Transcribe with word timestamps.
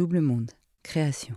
Double 0.00 0.22
Monde, 0.22 0.52
création. 0.82 1.34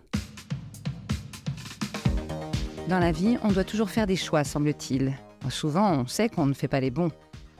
Dans 2.88 3.00
la 3.00 3.12
vie, 3.12 3.38
on 3.44 3.52
doit 3.52 3.66
toujours 3.66 3.90
faire 3.90 4.08
des 4.08 4.16
choix, 4.16 4.46
semble-t-il. 4.46 5.18
Souvent, 5.50 5.92
on 5.92 6.08
sait 6.08 6.30
qu'on 6.30 6.46
ne 6.46 6.54
fait 6.54 6.70
pas 6.70 6.80
les 6.80 6.90
bons, 6.90 7.12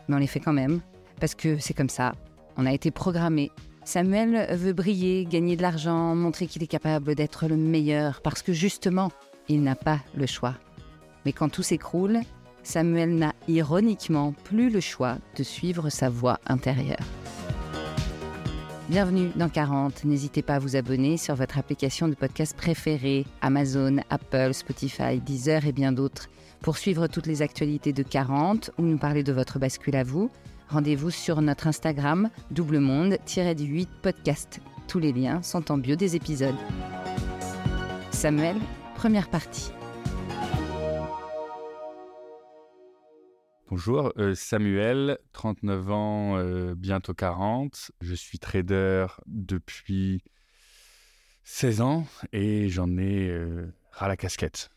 mais 0.08 0.16
on 0.16 0.20
les 0.20 0.28
fait 0.28 0.40
quand 0.40 0.54
même, 0.54 0.80
parce 1.20 1.36
que 1.36 1.58
c'est 1.58 1.74
comme 1.74 1.90
ça. 1.90 2.14
On 2.56 2.66
a 2.66 2.72
été 2.72 2.90
programmé. 2.90 3.52
Samuel 3.84 4.56
veut 4.56 4.72
briller, 4.72 5.26
gagner 5.26 5.58
de 5.58 5.62
l'argent, 5.62 6.16
montrer 6.16 6.48
qu'il 6.48 6.64
est 6.64 6.68
capable 6.68 7.16
d'être 7.16 7.50
le 7.50 7.58
meilleur, 7.58 8.22
parce 8.22 8.42
que 8.42 8.54
justement, 8.54 9.12
il 9.50 9.62
n'a 9.62 9.76
pas 9.76 10.00
le 10.16 10.26
choix. 10.26 10.56
Mais 11.26 11.34
quand 11.34 11.50
tout 11.50 11.64
s'écroule, 11.64 12.22
Samuel 12.64 13.18
n'a 13.18 13.34
ironiquement 13.50 14.32
plus 14.46 14.70
le 14.70 14.80
choix 14.80 15.18
de 15.36 15.44
suivre 15.44 15.90
sa 15.90 16.08
voie 16.08 16.40
intérieure. 16.48 17.04
Bienvenue 18.90 19.32
dans 19.38 19.48
40. 19.48 20.04
N'hésitez 20.04 20.42
pas 20.42 20.56
à 20.56 20.60
vous 20.60 20.76
abonner 20.76 21.16
sur 21.16 21.36
votre 21.36 21.58
application 21.58 22.10
de 22.10 22.16
podcast 22.16 22.56
préférée, 22.56 23.26
Amazon, 23.42 23.98
Apple, 24.10 24.54
Spotify, 24.54 25.22
Deezer 25.22 25.66
et 25.66 25.72
bien 25.72 25.94
d'autres. 25.94 26.28
Pour 26.62 26.78
suivre 26.78 27.08
toutes 27.08 27.26
les 27.26 27.42
actualités 27.42 27.94
de 27.94 28.04
40 28.04 28.72
ou 28.78 28.84
nous 28.84 28.98
parler 28.98 29.24
de 29.24 29.32
votre 29.32 29.58
bascule 29.58 29.96
à 29.96 30.04
vous, 30.04 30.30
rendez-vous 30.68 31.12
sur 31.12 31.42
notre 31.42 31.68
Instagram, 31.68 32.30
double 32.52 32.80
monde-8 32.80 33.88
podcast. 34.02 34.60
Tous 34.90 35.00
les 35.00 35.14
liens 35.14 35.42
sont 35.42 35.72
en 35.72 35.78
bio 35.78 35.96
des 35.96 36.18
épisodes. 36.18 36.54
Samuel, 38.12 38.58
première 38.96 39.30
partie. 39.30 39.72
Bonjour, 43.76 44.14
euh, 44.20 44.36
Samuel, 44.36 45.18
39 45.32 45.92
ans, 45.92 46.38
euh, 46.38 46.76
bientôt 46.76 47.16
40. 47.16 47.90
Je 48.02 48.14
suis 48.14 48.38
trader 48.38 49.08
depuis 49.26 50.22
16 51.44 51.82
ans 51.82 52.06
et 52.34 52.70
j'en 52.70 52.98
ai 53.00 53.30
euh, 53.30 53.74
ras 53.90 54.08
la 54.08 54.16
casquette. 54.16 54.70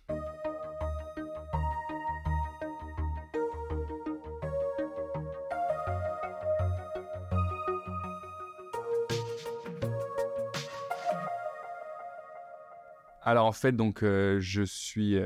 Alors 13.20 13.44
en 13.44 13.52
fait, 13.52 13.72
donc 13.72 14.02
je 14.02 14.62
suis 14.64 15.18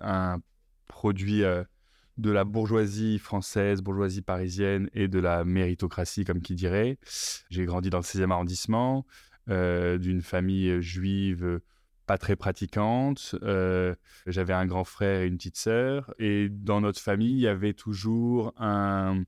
un 0.00 0.40
produit 0.88 1.44
de 2.18 2.30
la 2.30 2.44
bourgeoisie 2.44 3.18
française, 3.18 3.82
bourgeoisie 3.82 4.22
parisienne 4.22 4.90
et 4.94 5.08
de 5.08 5.18
la 5.18 5.44
méritocratie, 5.44 6.24
comme 6.24 6.40
qui 6.40 6.54
dirait. 6.54 6.98
J'ai 7.50 7.64
grandi 7.64 7.90
dans 7.90 7.98
le 7.98 8.04
16e 8.04 8.30
arrondissement, 8.30 9.06
euh, 9.48 9.98
d'une 9.98 10.22
famille 10.22 10.80
juive 10.82 11.60
pas 12.06 12.18
très 12.18 12.36
pratiquante. 12.36 13.34
Euh, 13.42 13.94
j'avais 14.26 14.52
un 14.52 14.66
grand 14.66 14.84
frère 14.84 15.20
et 15.20 15.26
une 15.26 15.36
petite 15.36 15.56
sœur. 15.56 16.12
Et 16.18 16.48
dans 16.50 16.80
notre 16.80 17.00
famille, 17.00 17.32
il 17.32 17.40
y 17.40 17.48
avait 17.48 17.74
toujours 17.74 18.52
un, 18.56 19.22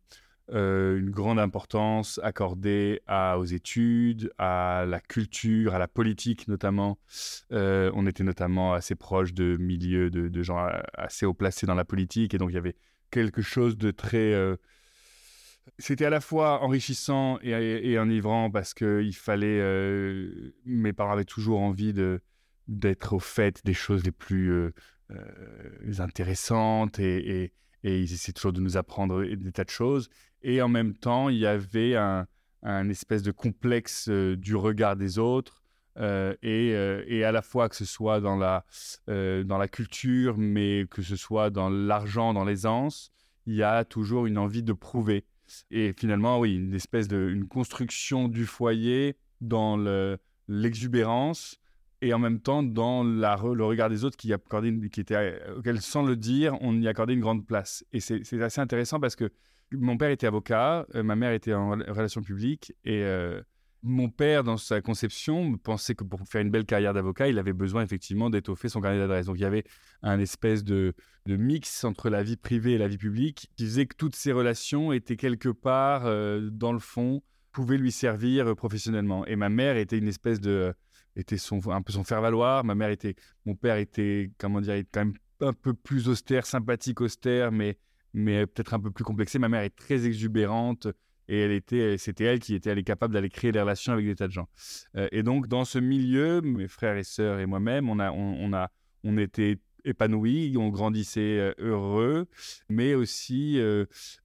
euh, 0.53 0.99
une 0.99 1.09
grande 1.09 1.39
importance 1.39 2.21
accordée 2.23 3.01
aux 3.09 3.45
études, 3.45 4.31
à 4.37 4.85
la 4.87 5.01
culture, 5.01 5.75
à 5.75 5.79
la 5.79 5.89
politique 5.89 6.49
notamment. 6.49 6.99
Euh, 7.53 7.91
on 7.95 8.07
était 8.07 8.25
notamment 8.25 8.75
assez 8.75 8.95
proche 8.95 9.33
de 9.33 9.57
milieux 9.57 10.11
de, 10.11 10.43
gens 10.43 10.69
assez 10.93 11.25
haut 11.25 11.33
placés 11.33 11.67
dans 11.67 11.75
la 11.75 11.87
politique 11.87 12.35
et 12.35 12.39
donc 12.39 12.51
il 12.51 12.55
y 12.55 12.59
avait 12.59 12.77
quelque 13.11 13.41
chose 13.41 13.79
de 13.79 13.91
très... 13.91 14.35
Euh, 14.35 14.57
c'était 15.79 16.05
à 16.05 16.11
la 16.11 16.21
fois 16.21 16.63
enrichissant 16.63 17.39
et, 17.41 17.99
enivrant 17.99 18.51
parce 18.51 18.75
que 18.75 19.03
il 19.03 19.15
fallait... 19.15 19.63
mes 20.67 20.93
parents 20.93 21.13
avaient 21.13 21.25
toujours 21.25 21.61
envie 21.61 21.95
d'être 22.69 23.15
au 23.15 23.19
fait 23.19 23.65
des 23.65 23.73
choses 23.73 24.05
les 24.05 24.13
plus 24.13 24.73
intéressantes 26.01 26.99
et 26.99 27.55
ils 27.85 28.13
essaient 28.13 28.33
toujours 28.33 28.53
de 28.53 28.61
nous 28.61 28.77
apprendre 28.77 29.25
des 29.25 29.53
tas 29.53 29.65
de 29.65 29.71
choses. 29.71 30.09
Et 30.43 30.61
en 30.63 30.69
même 30.69 30.95
temps, 30.95 31.29
il 31.29 31.39
y 31.39 31.47
avait 31.47 31.97
un, 31.97 32.27
espèce 32.89 33.23
de 33.23 33.31
complexe 33.31 34.09
euh, 34.09 34.37
du 34.37 34.57
regard 34.57 34.97
des 34.97 35.19
autres. 35.19 35.63
Euh, 35.99 36.35
euh, 36.45 37.05
et, 37.07 37.25
à 37.25 37.31
la 37.31 37.43
fois 37.43 37.69
que 37.69 37.77
ce 37.77 37.85
soit 37.85 38.21
dans 38.21 38.37
la, 38.37 38.65
dans 39.07 39.59
la 39.59 39.69
culture, 39.69 40.37
mais 40.39 40.87
que 40.91 41.03
ce 41.03 41.17
soit 41.17 41.51
dans 41.51 41.69
l'argent, 41.69 42.33
dans 42.35 42.45
l'aisance, 42.45 43.13
il 43.47 43.55
y 43.55 43.63
a 43.63 43.85
toujours 43.85 44.27
une 44.27 44.39
envie 44.39 44.63
de 44.63 44.73
prouver. 44.73 45.25
Et 45.71 45.93
finalement, 45.93 46.41
oui, 46.41 46.57
une 46.57 46.75
espèce 46.75 47.07
de 47.07 47.29
une 47.29 47.47
construction 47.47 48.29
du 48.29 48.47
foyer 48.47 49.17
dans 49.41 49.77
l'exubérance 50.49 51.61
et 52.01 52.13
en 52.13 52.19
même 52.19 52.41
temps 52.41 52.63
dans 52.63 53.03
le 53.03 53.65
regard 53.65 53.89
des 53.89 54.05
autres 54.05 54.17
qui, 54.17 54.33
accordait 54.33 54.73
qui 54.91 55.01
était, 55.01 55.41
auquel, 55.57 55.81
sans 55.81 56.03
le 56.03 56.17
dire, 56.17 56.57
on 56.61 56.81
y 56.81 56.89
accordait 56.89 57.15
une 57.15 57.21
grande 57.21 57.47
place. 57.47 57.85
Et 57.93 58.01
c'est 58.01 58.43
assez 58.43 58.61
intéressant 58.61 59.01
parce 59.01 59.17
que 59.17 59.31
mon 59.73 59.97
père 59.97 60.11
était 60.11 60.27
avocat, 60.27 60.87
euh, 60.95 61.03
ma 61.03 61.17
mère 61.17 61.33
était 61.33 61.55
en 61.55 61.71
relations 61.71 62.23
publiques 62.23 62.73
et 62.85 63.03
euh, 63.03 63.41
mon 63.85 64.09
père, 64.09 64.45
dans 64.45 64.57
sa 64.57 64.81
conception, 64.81 65.59
pensait 65.59 65.95
que 65.95 66.05
pour 66.05 66.21
faire 66.27 66.41
une 66.41 66.51
belle 66.51 66.65
carrière 66.65 66.95
d'avocat, 66.95 67.29
il 67.29 67.39
avait 67.39 67.53
besoin 67.53 67.83
effectivement 67.83 68.31
d'étoffer 68.31 68.71
son 68.71 68.81
carnet 68.81 68.99
d'adresse. 68.99 69.27
Donc 69.27 69.37
il 69.37 69.43
y 69.43 69.45
avait 69.45 69.65
un 70.03 70.19
espèce 70.19 70.65
de, 70.65 70.95
mix 71.27 71.85
entre 71.85 72.09
la 72.09 72.23
vie 72.23 72.37
privée 72.37 72.73
et 72.73 72.79
la 72.79 72.89
vie 72.89 72.97
publique 72.97 73.51
qui 73.57 73.67
faisait 73.67 73.85
que 73.85 73.95
toutes 73.95 74.17
ces 74.17 74.33
relations 74.33 74.93
étaient 74.93 75.17
quelque 75.17 75.51
part, 75.51 76.07
euh, 76.07 76.49
dans 76.51 76.73
le 76.73 76.79
fond, 76.79 77.23
pouvaient 77.53 77.77
lui 77.77 77.93
servir 77.93 78.57
professionnellement. 78.57 79.27
Et 79.27 79.37
ma 79.37 79.51
mère 79.51 79.77
était 79.77 79.99
une 79.99 80.09
espèce 80.09 80.41
de 80.41 80.75
était 81.17 81.39
son, 81.39 81.61
un 81.71 81.83
peu 81.83 81.93
son 81.93 82.05
faire-valoir. 82.05 82.65
Ma 82.65 82.75
mère 82.75 82.91
était, 82.91 83.15
mon 83.45 83.55
père 83.55 83.77
était, 83.77 84.31
comment 84.39 84.61
dire, 84.61 84.83
quand 84.93 85.05
même 85.05 85.15
un 85.41 85.53
peu 85.53 85.75
plus 85.75 86.09
austère, 86.09 86.47
sympathique, 86.47 87.01
austère, 87.01 87.53
mais, 87.53 87.79
mais 88.13 88.47
peut-être 88.47 88.75
un 88.75 88.81
peu 88.81 88.91
plus 88.91 89.05
complexé. 89.05 89.39
Ma 89.39 89.49
mère 89.49 89.63
est 89.63 89.75
très 89.77 90.07
exubérante 90.07 90.89
et 91.29 91.41
elle 91.41 91.53
était, 91.53 91.97
c'était 91.99 92.25
elle 92.25 92.39
qui 92.39 92.55
était, 92.55 92.71
elle 92.71 92.79
est 92.79 92.85
capable 92.85 93.15
d'aller 93.15 93.31
créer 93.31 93.53
des 93.53 93.61
relations 93.61 93.93
avec 93.93 94.07
des 94.07 94.15
tas 94.15 94.27
de 94.27 94.33
gens. 94.33 94.49
Euh, 94.97 95.09
et 95.13 95.23
donc, 95.23 95.49
dans 95.49 95.65
ce 95.65 95.79
milieu, 95.79 96.41
mes 96.41 96.69
frères 96.69 96.97
et 96.97 97.05
sœurs 97.05 97.39
et 97.39 97.47
moi-même, 97.47 97.89
on 97.89 97.99
a, 97.99 98.11
on, 98.13 98.53
a, 98.53 98.71
on 99.05 99.17
était 99.17 99.59
épanoui, 99.85 100.55
on 100.57 100.69
grandissait 100.69 101.55
heureux, 101.59 102.27
mais 102.69 102.95
aussi 102.95 103.59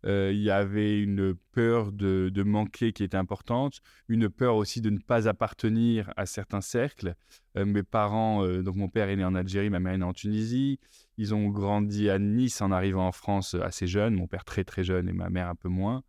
il 0.04 0.42
y 0.42 0.50
avait 0.50 1.02
une 1.02 1.36
peur 1.52 1.92
de, 1.92 2.44
manquer 2.44 2.94
qui 2.94 3.04
était 3.04 3.18
importante, 3.18 3.82
une 4.08 4.30
peur 4.30 4.56
aussi 4.56 4.82
de 4.82 4.90
ne 4.90 5.00
pas 5.00 5.28
appartenir 5.28 6.12
à 6.16 6.26
certains 6.26 6.62
cercles. 6.62 7.16
mes 7.56 7.84
parents, 7.84 8.46
donc 8.62 8.76
mon 8.76 8.90
père 8.90 9.10
est 9.10 9.16
né 9.16 9.26
en 9.26 9.36
Algérie, 9.36 9.70
ma 9.70 9.80
mère 9.80 9.94
est 9.94 9.98
née 9.98 10.06
en 10.06 10.14
Tunisie, 10.14 10.80
ils 11.18 11.36
ont 11.36 11.50
grandi 11.50 12.10
à 12.10 12.18
Nice 12.18 12.62
en 12.62 12.72
arrivant 12.72 13.06
en 13.06 13.12
France 13.12 13.54
assez 13.56 13.88
jeune, 13.88 14.16
mon 14.16 14.28
père 14.28 14.46
très 14.46 14.64
très 14.64 14.86
jeune 14.86 15.10
et 15.10 15.14
ma 15.14 15.30
mère 15.30 15.50
un 15.50 15.56
peu 15.56 15.68
moins. 15.68 16.02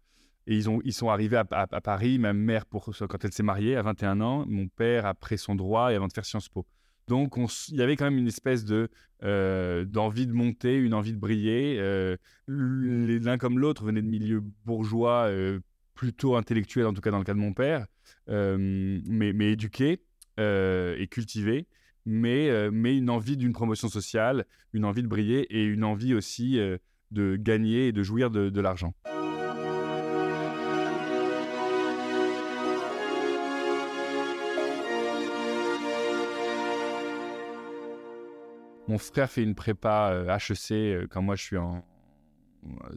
Et 0.47 0.57
ils, 0.57 0.71
ont, 0.71 0.81
ils 0.85 0.93
sont 0.93 1.11
arrivés 1.11 1.37
à, 1.37 1.47
à 1.51 1.81
Paris, 1.81 2.19
ma 2.19 2.33
mère 2.33 2.65
pour, 2.67 2.91
quand 3.09 3.25
elle 3.25 3.33
s'est 3.33 3.43
mariée 3.43 3.77
à 3.77 3.83
21 3.83 4.21
ans, 4.21 4.45
mon 4.47 4.69
père 4.69 5.07
après 5.07 5.37
son 5.37 5.55
droit 5.55 5.93
et 5.93 5.97
avant 5.97 6.07
de 6.07 6.13
faire 6.13 6.25
Sciences 6.25 6.49
Po. 6.49 6.67
Donc, 7.11 7.35
il 7.71 7.75
y 7.75 7.83
avait 7.83 7.97
quand 7.97 8.05
même 8.05 8.19
une 8.19 8.29
espèce 8.29 8.65
de 8.65 8.89
euh, 9.25 9.85
d'envie 9.85 10.29
de 10.29 10.33
monter, 10.33 10.77
une 10.77 10.95
envie 10.95 11.13
de 11.13 11.19
briller. 11.19 11.77
Euh, 11.81 12.17
l'un 12.47 13.37
comme 13.37 13.59
l'autre 13.59 13.83
venaient 13.83 14.01
de 14.01 14.07
milieux 14.07 14.45
bourgeois, 14.65 15.25
euh, 15.27 15.59
plutôt 15.95 16.37
intellectuels, 16.37 16.87
en 16.87 16.95
tout 16.95 17.01
cas 17.01 17.11
dans 17.11 17.19
le 17.19 17.25
cas 17.25 17.35
de 17.35 17.41
mon 17.41 17.53
père, 17.53 17.87
mais, 18.29 19.33
mais 19.33 19.51
éduqués 19.51 20.05
et 20.39 21.09
cultivés, 21.11 21.67
mais, 22.07 22.71
mais 22.71 22.97
une 22.97 23.11
envie 23.11 23.37
d'une 23.37 23.53
promotion 23.53 23.89
sociale, 23.89 24.47
une 24.73 24.85
envie 24.85 25.03
de 25.03 25.09
briller 25.09 25.41
et 25.51 25.65
une 25.65 25.83
envie 25.83 26.15
aussi 26.15 26.61
de 27.11 27.37
gagner 27.37 27.89
et 27.89 27.93
de 27.93 28.05
jouir 28.05 28.31
de 28.31 28.61
l'argent. 28.61 28.95
Mon 38.91 38.99
frère 38.99 39.31
fait 39.31 39.45
une 39.45 39.55
prépa 39.55 40.25
HEC 40.27 40.73
euh, 40.73 41.07
quand 41.09 41.23
moi 41.23 41.37
je 41.37 41.45
suis 41.45 41.57
en 41.57 41.85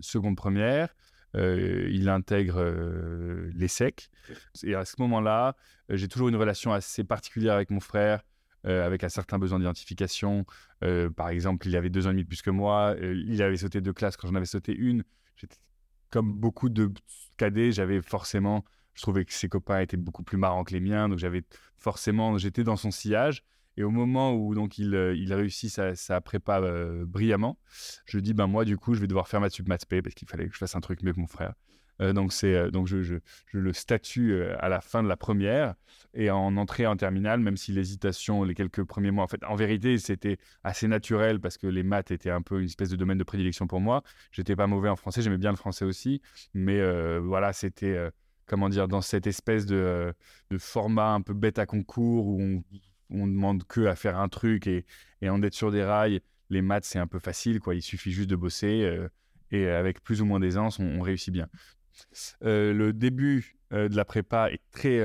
seconde 0.02 0.36
première. 0.36 0.96
Euh, 1.36 1.88
il 1.92 2.10
intègre 2.10 2.56
euh, 2.58 3.52
l'ESSEC. 3.54 4.10
Et 4.64 4.74
à 4.74 4.86
ce 4.86 4.96
moment-là, 4.98 5.56
j'ai 5.90 6.08
toujours 6.08 6.30
une 6.30 6.36
relation 6.36 6.74
assez 6.74 7.04
particulière 7.04 7.54
avec 7.54 7.70
mon 7.70 7.80
frère, 7.80 8.24
avec 8.64 9.04
un 9.04 9.10
certain 9.10 9.38
besoin 9.38 9.60
d'identification. 9.60 10.48
par 11.16 11.30
exemple, 11.30 11.68
il 11.68 11.76
avait 11.76 11.92
deux 11.92 12.08
ans 12.08 12.10
et 12.10 12.14
demi 12.14 12.24
de 12.24 12.28
plus 12.28 12.42
que 12.42 12.50
moi. 12.50 12.96
il 13.00 13.44
avait 13.44 13.58
sauté 13.58 13.80
deux 13.80 13.94
classes 13.94 14.18
quand 14.18 14.28
j'en 14.28 14.36
avais 14.36 14.46
sauté 14.46 14.76
une. 14.76 15.04
Comme 16.10 16.34
beaucoup 16.34 16.70
de 16.70 16.92
cadets, 17.38 17.72
j'avais 17.72 18.02
forcément, 18.02 18.66
je 18.96 19.04
trouvais 19.04 19.26
que 19.26 19.34
ses 19.34 19.48
copains 19.48 19.82
étaient 19.82 19.98
beaucoup 19.98 20.24
plus 20.24 20.38
marrants 20.38 20.64
que 20.64 20.74
les 20.74 20.80
miens, 20.80 21.08
donc 21.08 21.20
j'avais 21.20 21.44
forcément, 21.78 22.36
j'étais 22.40 22.64
dans 22.64 22.78
son 22.78 22.90
sillage. 22.90 23.44
Et 23.78 23.84
au 23.84 23.90
moment 23.90 24.34
où 24.34 24.54
donc 24.54 24.78
il, 24.78 24.94
euh, 24.96 25.16
réussit 25.30 25.70
sa, 25.70 26.22
prépa 26.22 26.62
euh, 26.62 27.06
brillamment, 27.06 27.58
je 28.06 28.20
dis 28.20 28.34
ben 28.34 28.48
moi 28.48 28.66
du 28.66 28.78
coup 28.78 28.94
je 28.94 29.02
vais 29.02 29.08
devoir 29.08 29.28
faire 29.28 29.42
ma 29.42 29.50
sup 29.50 29.68
maths 29.68 29.86
parce 29.86 30.16
qu'il 30.16 30.28
fallait 30.28 30.48
que 30.48 30.54
je 30.54 30.60
fasse 30.60 30.76
un 30.76 30.82
truc 30.82 31.02
mieux 31.02 31.14
que 31.14 31.20
mon 31.20 31.28
frère. 31.28 31.54
donc 32.00 32.34
c'est 32.34 32.72
donc 32.72 32.88
je, 32.88 33.20
le 33.52 33.74
statue 33.74 34.42
à 34.60 34.70
la 34.70 34.82
fin 34.82 35.02
de 35.02 35.08
la 35.08 35.18
première 35.18 35.74
et 36.14 36.30
en 36.30 36.58
entrée 36.58 36.86
en 36.86 36.96
terminale, 36.96 37.40
même 37.40 37.58
si 37.58 37.72
l'hésitation 37.72 38.44
les 38.44 38.54
quelques 38.54 38.84
premiers 38.84 39.12
mois, 39.12 39.24
en 39.24 39.28
fait, 39.28 39.44
en 39.46 39.56
vérité, 39.56 39.98
c'était 39.98 40.38
assez 40.64 40.88
naturel 40.88 41.40
parce 41.40 41.58
que 41.58 41.66
les 41.68 41.84
maths 41.84 42.12
étaient 42.12 42.30
un 42.30 42.42
peu 42.42 42.60
une 42.60 42.66
espèce 42.66 42.90
de 42.90 42.96
domaine 42.96 43.18
de 43.18 43.24
prédilection 43.24 43.66
pour 43.68 43.80
moi. 43.80 44.04
J'étais 44.32 44.56
pas 44.56 44.68
mauvais 44.68 44.90
en 44.90 44.96
français, 44.96 45.22
j'aimais 45.24 45.38
bien 45.40 45.52
le 45.52 45.58
français 45.58 45.86
aussi, 45.86 46.22
mais 46.54 46.80
voilà, 47.20 47.54
c'était 47.54 48.12
comment 48.46 48.70
dire 48.70 48.88
dans 48.88 49.02
cette 49.02 49.28
espèce 49.28 49.66
de, 49.66 50.14
de, 50.50 50.58
format 50.58 51.14
un 51.14 51.22
peu 51.22 51.34
bête 51.34 51.60
à 51.60 51.66
concours 51.66 52.28
où 52.28 52.42
on, 52.42 52.64
on 53.14 53.28
demande 53.28 53.64
que 53.66 53.86
à 53.86 53.96
faire 53.96 54.18
un 54.18 54.30
truc 54.30 54.68
et, 54.68 54.86
et 55.22 55.30
en 55.30 55.42
être 55.44 55.54
sur 55.54 55.72
des 55.72 55.84
rails 55.84 56.22
les 56.54 56.62
maths, 56.62 56.86
c'est 56.86 57.00
un 57.00 57.08
peu 57.08 57.20
facile, 57.20 57.60
quoi. 57.60 57.76
Il 57.76 57.82
suffit 57.82 58.12
juste 58.12 58.30
de 58.30 58.36
bosser 58.36 58.84
euh, 58.84 59.10
et 59.52 59.68
avec 59.68 60.02
plus 60.02 60.22
ou 60.22 60.26
moins 60.26 60.40
d'aisance, 60.40 60.80
on, 60.80 61.02
réussit 61.02 61.34
bien. 61.34 61.50
Euh, 62.44 62.74
le 62.74 62.94
début 62.94 63.58
euh, 63.74 63.90
de 63.90 63.96
la 63.96 64.06
prépa 64.06 64.50
est 64.52 64.62
très, 64.72 65.00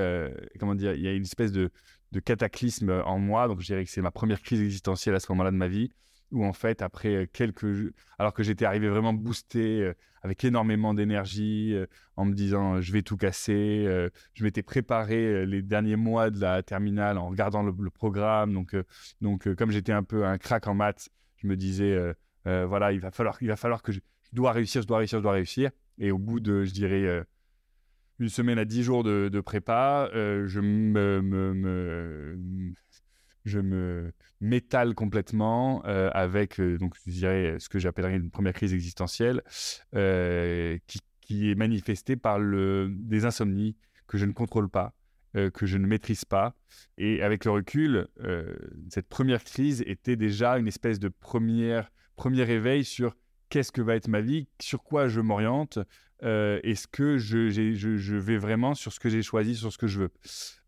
comment 0.61 0.75
dire, 0.75 0.95
il 0.95 1.03
y 1.03 1.09
a 1.09 1.13
une 1.13 1.23
espèce 1.23 1.53
de, 1.53 1.71
de, 2.13 2.21
cataclysme 2.21 3.03
en 3.05 3.19
moi, 3.19 3.49
donc 3.49 3.61
je 3.61 3.67
dirais 3.67 3.85
que 3.85 3.91
c'est 3.91 4.03
ma 4.03 4.11
première 4.11 4.41
crise 4.41 4.61
existentielle 4.61 5.15
à 5.15 5.21
ce 5.21 5.31
moment-là 5.33 5.51
de 5.51 5.57
ma 5.57 5.69
vie, 5.69 5.91
où 6.33 6.45
en 6.45 6.53
fait, 6.53 6.83
après 6.83 7.29
quelques, 7.33 7.93
alors 8.19 8.33
que 8.35 8.43
j'étais 8.43 8.65
arrivé 8.65 8.89
vraiment 8.89 9.13
boosté, 9.13 9.93
avec 10.23 10.45
énormément 10.45 10.95
d'énergie, 10.95 11.75
en 12.17 12.25
me 12.25 12.35
disant 12.35 12.81
je 12.81 12.93
vais 12.93 13.03
tout 13.03 13.17
casser, 13.17 13.87
je 14.35 14.45
m'étais 14.45 14.63
préparé 14.63 15.47
les 15.47 15.63
derniers 15.63 15.97
mois 15.97 16.31
de 16.31 16.41
la 16.41 16.63
terminale 16.63 17.19
en 17.19 17.29
regardant 17.29 17.63
le, 17.63 17.91
programme, 17.91 18.53
donc, 18.53 18.77
donc 19.21 19.55
comme 19.55 19.71
j'étais 19.71 19.93
un 19.93 20.03
peu 20.03 20.27
un 20.27 20.39
crack 20.39 20.67
en 20.67 20.75
maths, 20.75 21.09
je 21.39 21.47
me 21.47 21.57
disais, 21.57 21.93
euh, 21.93 22.13
euh, 22.47 22.67
voilà, 22.67 22.93
il 22.93 23.01
va 23.01 23.11
falloir, 23.11 23.39
il 23.41 23.49
va 23.49 23.57
falloir 23.57 23.83
que 23.83 23.93
je, 23.93 24.01
dois 24.33 24.53
réussir, 24.53 24.83
je 24.83 24.87
dois 24.87 24.99
réussir, 24.99 25.19
je 25.19 25.23
dois 25.23 25.33
réussir. 25.33 25.71
Et 25.99 26.11
au 26.11 26.19
bout 26.19 26.41
de, 26.41 26.65
je 26.65 26.73
dirais, 26.73 27.05
euh, 27.05 27.25
une 28.19 28.29
semaine 28.29 28.59
à 28.59 28.65
dix 28.65 28.83
jours 28.83 29.05
de, 29.05 29.41
prépa, 29.41 30.11
je 30.13 30.61
me, 30.61 32.37
je 33.49 33.59
me 33.59 34.13
m'étale 34.41 34.95
complètement 34.95 35.83
avec, 35.83 36.61
donc, 36.61 36.95
je 37.07 37.11
dirais, 37.11 37.57
ce 37.59 37.69
que 37.69 37.79
j'appellerais 37.79 38.17
une 38.17 38.31
première 38.31 38.53
crise 38.53 38.73
existentielle, 38.73 39.43
qui, 39.93 41.01
qui, 41.21 41.51
est 41.51 41.55
manifestée 41.57 42.17
par 42.17 42.39
le, 42.39 42.91
des 42.91 43.25
insomnies 43.25 43.77
que 44.09 44.19
je 44.19 44.25
ne 44.25 44.33
contrôle 44.33 44.69
pas, 44.69 44.95
euh, 45.37 45.51
que 45.51 45.67
je 45.67 45.77
ne 45.77 45.87
maîtrise 45.87 46.25
pas. 46.25 46.55
Et 46.97 47.23
avec 47.23 47.45
le 47.45 47.53
recul, 47.53 48.09
euh, 48.21 48.57
cette 48.89 49.09
première 49.09 49.45
crise 49.45 49.83
était 49.87 50.17
déjà 50.17 50.59
une 50.59 50.67
espèce 50.67 50.99
de 50.99 51.09
première, 51.09 51.93
premier 52.17 52.51
éveil 52.51 52.83
sur 52.83 53.15
qu'est-ce 53.51 53.71
que 53.71 53.83
va 53.83 53.95
être 53.95 54.09
ma 54.09 54.23
vie, 54.23 54.49
sur 54.61 54.83
quoi 54.83 55.07
je 55.07 55.21
m'oriente, 55.21 55.79
euh, 56.25 56.59
est-ce 56.65 56.89
que 56.89 57.17
je, 57.17 58.17
vais 58.17 58.39
vraiment 58.39 58.75
sur 58.75 58.93
ce 58.93 59.01
que 59.01 59.09
j'ai 59.09 59.23
choisi, 59.23 59.55
sur 59.55 59.73
ce 59.73 59.79
que 59.79 59.87
je 59.87 60.01
veux? 60.01 60.11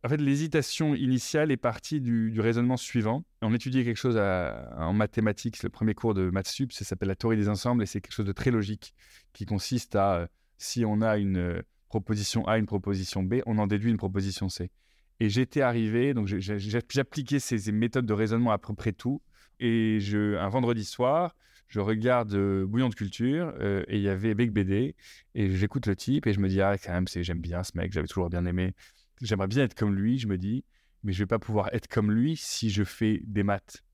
En 0.04 0.08
fait, 0.08 0.16
l'hésitation 0.16 0.94
initiale 0.94 1.50
est 1.50 1.56
partie 1.56 2.00
du, 2.00 2.40
raisonnement 2.40 2.76
suivant. 2.76 3.24
On 3.42 3.52
étudiait 3.54 3.84
quelque 3.84 3.96
chose 3.96 4.16
en 4.16 4.92
mathématiques, 4.92 5.62
le 5.62 5.68
premier 5.68 5.94
cours 5.94 6.14
de 6.14 6.30
maths 6.30 6.48
sup, 6.48 6.72
ça 6.72 6.84
s'appelle 6.84 7.08
la 7.08 7.16
théorie 7.16 7.36
des 7.36 7.48
ensembles, 7.48 7.82
et 7.82 7.86
c'est 7.86 8.00
quelque 8.00 8.14
chose 8.14 8.26
de 8.26 8.32
très 8.32 8.50
logique 8.50 8.94
qui 9.32 9.44
consiste 9.44 9.96
à, 9.96 10.28
si 10.58 10.84
on 10.84 11.02
a 11.02 11.18
une 11.18 11.62
proposition 11.88 12.46
A, 12.46 12.58
une 12.58 12.66
proposition 12.66 13.22
B, 13.22 13.36
on 13.46 13.58
en 13.58 13.66
déduit 13.66 13.90
une 13.90 13.96
proposition 13.96 14.48
C. 14.48 14.70
Et 15.18 15.28
j'étais 15.28 15.60
arrivé, 15.60 16.14
donc 16.14 16.28
j'appliquais 16.28 17.40
ces 17.40 17.72
méthodes 17.72 18.06
de 18.06 18.14
raisonnement 18.14 18.52
à 18.52 18.58
peu 18.58 18.72
près 18.74 18.92
tout. 18.92 19.20
Et 19.58 19.98
un 20.14 20.48
vendredi 20.48 20.84
soir, 20.84 21.36
je 21.70 21.78
regarde 21.78 22.34
euh, 22.34 22.66
Bouillon 22.66 22.88
de 22.88 22.94
culture 22.94 23.54
euh, 23.60 23.84
et 23.86 23.96
il 23.96 24.02
y 24.02 24.08
avait 24.08 24.34
Big 24.34 24.50
BD 24.50 24.96
et 25.36 25.50
j'écoute 25.50 25.86
le 25.86 25.94
type 25.94 26.26
et 26.26 26.32
je 26.32 26.40
me 26.40 26.48
dis 26.48 26.60
ah 26.60 26.76
quand 26.76 26.92
même 26.92 27.06
j'aime 27.08 27.40
bien 27.40 27.62
ce 27.62 27.72
mec, 27.76 27.92
j'avais 27.92 28.08
toujours 28.08 28.28
bien 28.28 28.44
aimé. 28.44 28.74
J'aimerais 29.22 29.46
bien 29.46 29.64
être 29.64 29.74
comme 29.74 29.94
lui, 29.94 30.18
je 30.18 30.26
me 30.26 30.36
dis, 30.36 30.64
mais 31.04 31.12
je 31.12 31.20
vais 31.20 31.26
pas 31.26 31.38
pouvoir 31.38 31.72
être 31.72 31.86
comme 31.86 32.10
lui 32.10 32.36
si 32.36 32.70
je 32.70 32.82
fais 32.82 33.22
des 33.24 33.44
maths. 33.44 33.84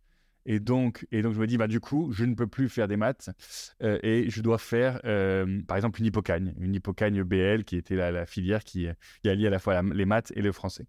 Et 0.49 0.61
donc, 0.61 1.05
et 1.11 1.23
donc, 1.23 1.34
je 1.34 1.40
me 1.40 1.46
dis, 1.49 1.58
bah, 1.58 1.67
du 1.67 1.81
coup, 1.81 2.12
je 2.12 2.25
ne 2.25 2.37
peux 2.37 2.46
plus 2.46 2.69
faire 2.69 2.87
des 2.87 2.96
maths 2.96 3.31
euh, 3.82 3.99
et 4.05 4.31
je 4.31 4.40
dois 4.40 4.58
faire, 4.58 5.00
par 5.67 5.76
exemple, 5.76 5.99
une 5.99 6.06
hypocagne, 6.06 6.55
une 6.61 6.72
hypocagne 6.72 7.25
BL 7.25 7.64
qui 7.64 7.76
était 7.76 7.96
la, 7.96 8.25
filière 8.26 8.62
qui, 8.62 8.87
qui 9.22 9.29
allie 9.29 9.46
à 9.46 9.50
la 9.50 9.58
fois 9.58 9.82
les 9.82 10.06
maths 10.06 10.32
et 10.37 10.43
le 10.43 10.52
français. 10.52 10.87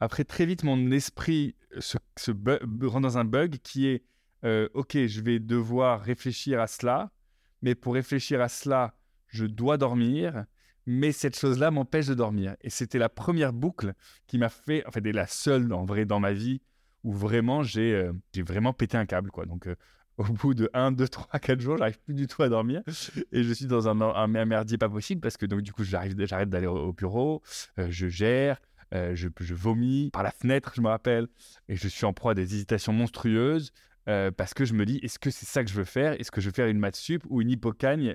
Après, 0.00 0.24
très 0.24 0.44
vite, 0.44 0.62
mon 0.64 0.90
esprit 0.90 1.56
se, 1.78 1.96
se 2.18 2.30
rentre 2.86 3.00
dans 3.00 3.16
un 3.16 3.24
bug 3.24 3.56
qui 3.62 3.86
est, 3.86 4.04
euh, 4.44 4.68
OK, 4.74 4.96
je 4.96 5.20
vais 5.20 5.38
devoir 5.38 6.00
réfléchir 6.00 6.60
à 6.60 6.66
cela, 6.66 7.10
mais 7.62 7.74
pour 7.74 7.94
réfléchir 7.94 8.40
à 8.40 8.48
cela, 8.48 8.94
je 9.28 9.46
dois 9.46 9.76
dormir. 9.76 10.44
Mais 10.86 11.12
cette 11.12 11.38
chose-là 11.38 11.70
m'empêche 11.70 12.06
de 12.06 12.14
dormir. 12.14 12.56
Et 12.62 12.70
c'était 12.70 12.98
la 12.98 13.08
première 13.08 13.52
boucle 13.52 13.92
qui 14.26 14.38
m'a 14.38 14.48
fait, 14.48 14.84
en 14.86 14.90
fait, 14.90 15.04
et 15.06 15.12
la 15.12 15.26
seule 15.26 15.72
en 15.72 15.84
vrai 15.84 16.04
dans 16.04 16.20
ma 16.20 16.32
vie 16.32 16.62
où 17.04 17.12
vraiment 17.12 17.62
j'ai 17.62 17.94
euh, 17.94 18.12
vraiment 18.38 18.72
pété 18.72 18.96
un 18.96 19.06
câble. 19.06 19.30
Quoi. 19.30 19.44
Donc, 19.46 19.66
euh, 19.66 19.76
au 20.16 20.24
bout 20.24 20.54
de 20.54 20.70
1, 20.74 20.92
2, 20.92 21.06
3, 21.06 21.38
4 21.38 21.60
jours, 21.60 21.76
j'arrive 21.76 21.98
plus 22.00 22.14
du 22.14 22.26
tout 22.26 22.42
à 22.42 22.48
dormir 22.48 22.82
et 23.32 23.42
je 23.42 23.52
suis 23.52 23.66
dans 23.66 23.88
un, 23.88 24.00
un, 24.00 24.26
merdier 24.26 24.76
pas 24.76 24.88
possible 24.88 25.20
parce 25.20 25.36
que 25.36 25.46
donc, 25.46 25.62
du 25.62 25.72
coup, 25.72 25.84
j'arrive, 25.84 26.14
j'arrête 26.26 26.50
d'aller 26.50 26.66
au, 26.66 26.92
bureau, 26.92 27.40
je 27.78 28.08
gère, 28.08 28.60
je, 28.92 29.28
vomis 29.54 30.10
par 30.12 30.22
la 30.22 30.30
fenêtre, 30.30 30.72
je 30.74 30.82
me 30.82 30.88
rappelle, 30.88 31.26
et 31.68 31.76
je 31.76 31.88
suis 31.88 32.04
en 32.04 32.12
proie 32.12 32.32
à 32.32 32.34
des 32.34 32.54
hésitations 32.54 32.92
monstrueuses 32.92 33.72
parce 34.36 34.54
que 34.54 34.64
je 34.64 34.74
me 34.74 34.84
dis, 34.84 34.98
est-ce 35.02 35.18
que 35.18 35.30
c'est 35.30 35.46
ça 35.46 35.64
que 35.64 35.70
je 35.70 35.74
veux 35.74 35.84
faire? 35.84 36.18
Est-ce 36.20 36.30
que 36.30 36.40
je 36.40 36.46
veux 36.46 36.54
faire 36.54 36.66
une 36.68 36.78
maths 36.78 36.96
sup 36.96 37.24
ou 37.28 37.40
une 37.42 37.50
hypocagne 37.50 38.14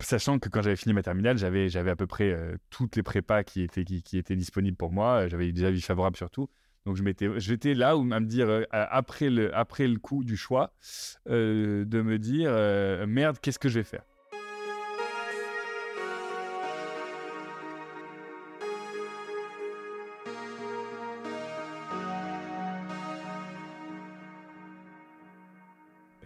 Sachant 0.00 0.38
que 0.38 0.48
quand 0.48 0.62
j'avais 0.62 0.76
fini 0.76 0.92
ma 0.92 1.02
terminale, 1.02 1.38
j'avais, 1.38 1.68
j'avais 1.68 1.90
à 1.90 1.96
peu 1.96 2.06
près 2.06 2.36
toutes 2.70 2.94
les 2.96 3.02
prépas 3.02 3.42
qui 3.42 3.62
étaient, 3.62 3.84
qui, 3.84 4.18
étaient 4.18 4.36
disponibles 4.36 4.76
pour 4.76 4.92
moi. 4.92 5.28
J'avais 5.28 5.50
des 5.50 5.64
avis 5.64 5.80
favorables 5.80 6.16
surtout. 6.16 6.48
Donc 6.88 6.96
je 6.96 7.02
m'étais, 7.02 7.28
j'étais 7.36 7.74
là 7.74 7.98
où 7.98 8.12
à 8.14 8.18
me 8.18 8.24
dire 8.24 8.48
euh, 8.48 8.62
après 8.72 9.28
le 9.28 9.54
après 9.54 9.86
le 9.86 9.98
coup 9.98 10.24
du 10.24 10.38
choix 10.38 10.72
euh, 11.28 11.84
de 11.84 12.00
me 12.00 12.18
dire 12.18 12.48
euh, 12.50 13.06
merde 13.06 13.36
qu'est-ce 13.42 13.58
que 13.58 13.68
je 13.68 13.80
vais 13.80 13.84
faire? 13.84 14.04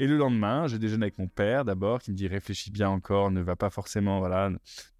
Et 0.02 0.08
le 0.08 0.16
lendemain, 0.16 0.66
je 0.66 0.76
déjeune 0.78 1.04
avec 1.04 1.16
mon 1.18 1.28
père 1.28 1.64
d'abord, 1.64 2.02
qui 2.02 2.10
me 2.10 2.16
dit 2.16 2.26
réfléchis 2.26 2.72
bien 2.72 2.88
encore, 2.88 3.30
ne 3.30 3.40
va 3.40 3.54
pas 3.54 3.70
forcément, 3.70 4.18
voilà, 4.18 4.50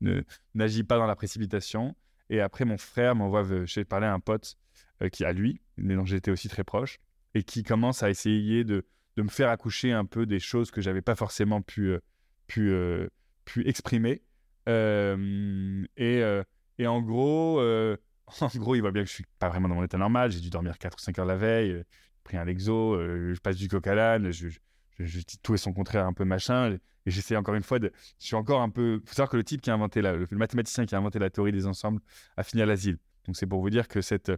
ne 0.01 0.23
n'agis 0.55 0.85
pas 0.85 0.97
dans 0.97 1.09
la 1.09 1.17
précipitation. 1.17 1.97
Et 2.31 2.41
après, 2.41 2.65
mon 2.65 2.79
frère 2.79 3.17
m'envoie, 3.17 3.43
j'ai 3.65 3.85
parlé 3.85 4.07
à 4.07 4.15
un 4.15 4.21
pote 4.21 4.55
euh, 5.03 5.09
qui 5.09 5.25
a 5.25 5.33
lui, 5.33 5.61
mais 5.77 5.97
dont 5.97 6.05
j'étais 6.05 6.31
aussi 6.31 6.49
très 6.49 6.63
proche, 6.63 7.01
et 7.35 7.43
qui 7.43 7.65
commence 7.65 8.05
à 8.05 8.11
essayer 8.11 8.63
de, 8.63 8.87
de 9.17 9.23
me 9.23 9.29
faire 9.29 9.49
accoucher 9.49 9.91
un 9.91 10.05
peu 10.05 10.25
des 10.25 10.39
choses 10.39 10.71
que 10.71 10.81
j'avais 10.81 11.03
pas 11.03 11.17
forcément 11.17 11.63
pu, 11.63 11.89
euh, 11.89 11.99
pu, 12.47 12.71
euh, 12.71 13.09
pu 13.44 13.67
exprimer. 13.67 14.23
et, 14.69 16.23
et 16.79 16.87
en 16.87 17.03
gros, 17.03 17.61
en 18.41 18.49
gros, 18.55 18.77
il 18.77 18.81
voit 18.81 18.93
bien 18.93 19.03
que 19.03 19.09
je 19.09 19.15
suis 19.15 19.27
pas 19.41 19.49
vraiment 19.49 19.69
dans 19.69 19.75
mon 19.75 19.82
état 19.82 19.99
normal. 19.99 20.31
J'ai 20.31 20.39
dû 20.39 20.51
dormir 20.51 20.79
4 20.79 20.94
ou 20.97 21.01
5 21.01 21.19
heures 21.19 21.27
la 21.27 21.35
veille, 21.35 21.82
pris 22.23 22.37
un 22.37 22.44
Lexo, 22.44 22.97
je 23.01 23.41
passe 23.41 23.56
du 23.56 23.69
à 23.75 24.31
je, 24.31 24.49
je, 24.49 24.61
dis 25.01 25.39
tout 25.43 25.55
et 25.55 25.58
son 25.58 25.72
contraire 25.72 26.06
un 26.06 26.13
peu 26.13 26.25
machin. 26.25 26.72
Et 27.06 27.11
j'essaie 27.11 27.37
encore 27.37 27.55
une 27.55 27.63
fois 27.63 27.79
de. 27.79 27.93
Je 28.19 28.27
suis 28.27 28.37
encore 28.37 28.61
un 28.61 28.70
peu. 28.70 29.01
Il 29.03 29.08
faut 29.08 29.15
savoir 29.15 29.31
que 29.31 29.37
le 29.37 29.44
type 29.44 29.61
qui 29.61 29.70
a 29.70 29.75
inventé 29.75 30.03
la, 30.03 30.15
le 30.15 30.27
mathématicien 30.32 30.87
qui 30.87 30.94
a 30.94 30.99
inventé 30.99 31.19
la 31.19 31.31
théorie 31.31 31.53
des 31.53 31.67
ensembles 31.67 32.01
a 32.37 32.43
fini 32.43 32.63
à 32.63 32.67
l'asile. 32.67 32.99
Donc 33.27 33.37
c'est 33.37 33.46
pour 33.46 33.61
vous 33.61 33.70
dire 33.70 33.87
que 33.87 34.01
cette, 34.01 34.29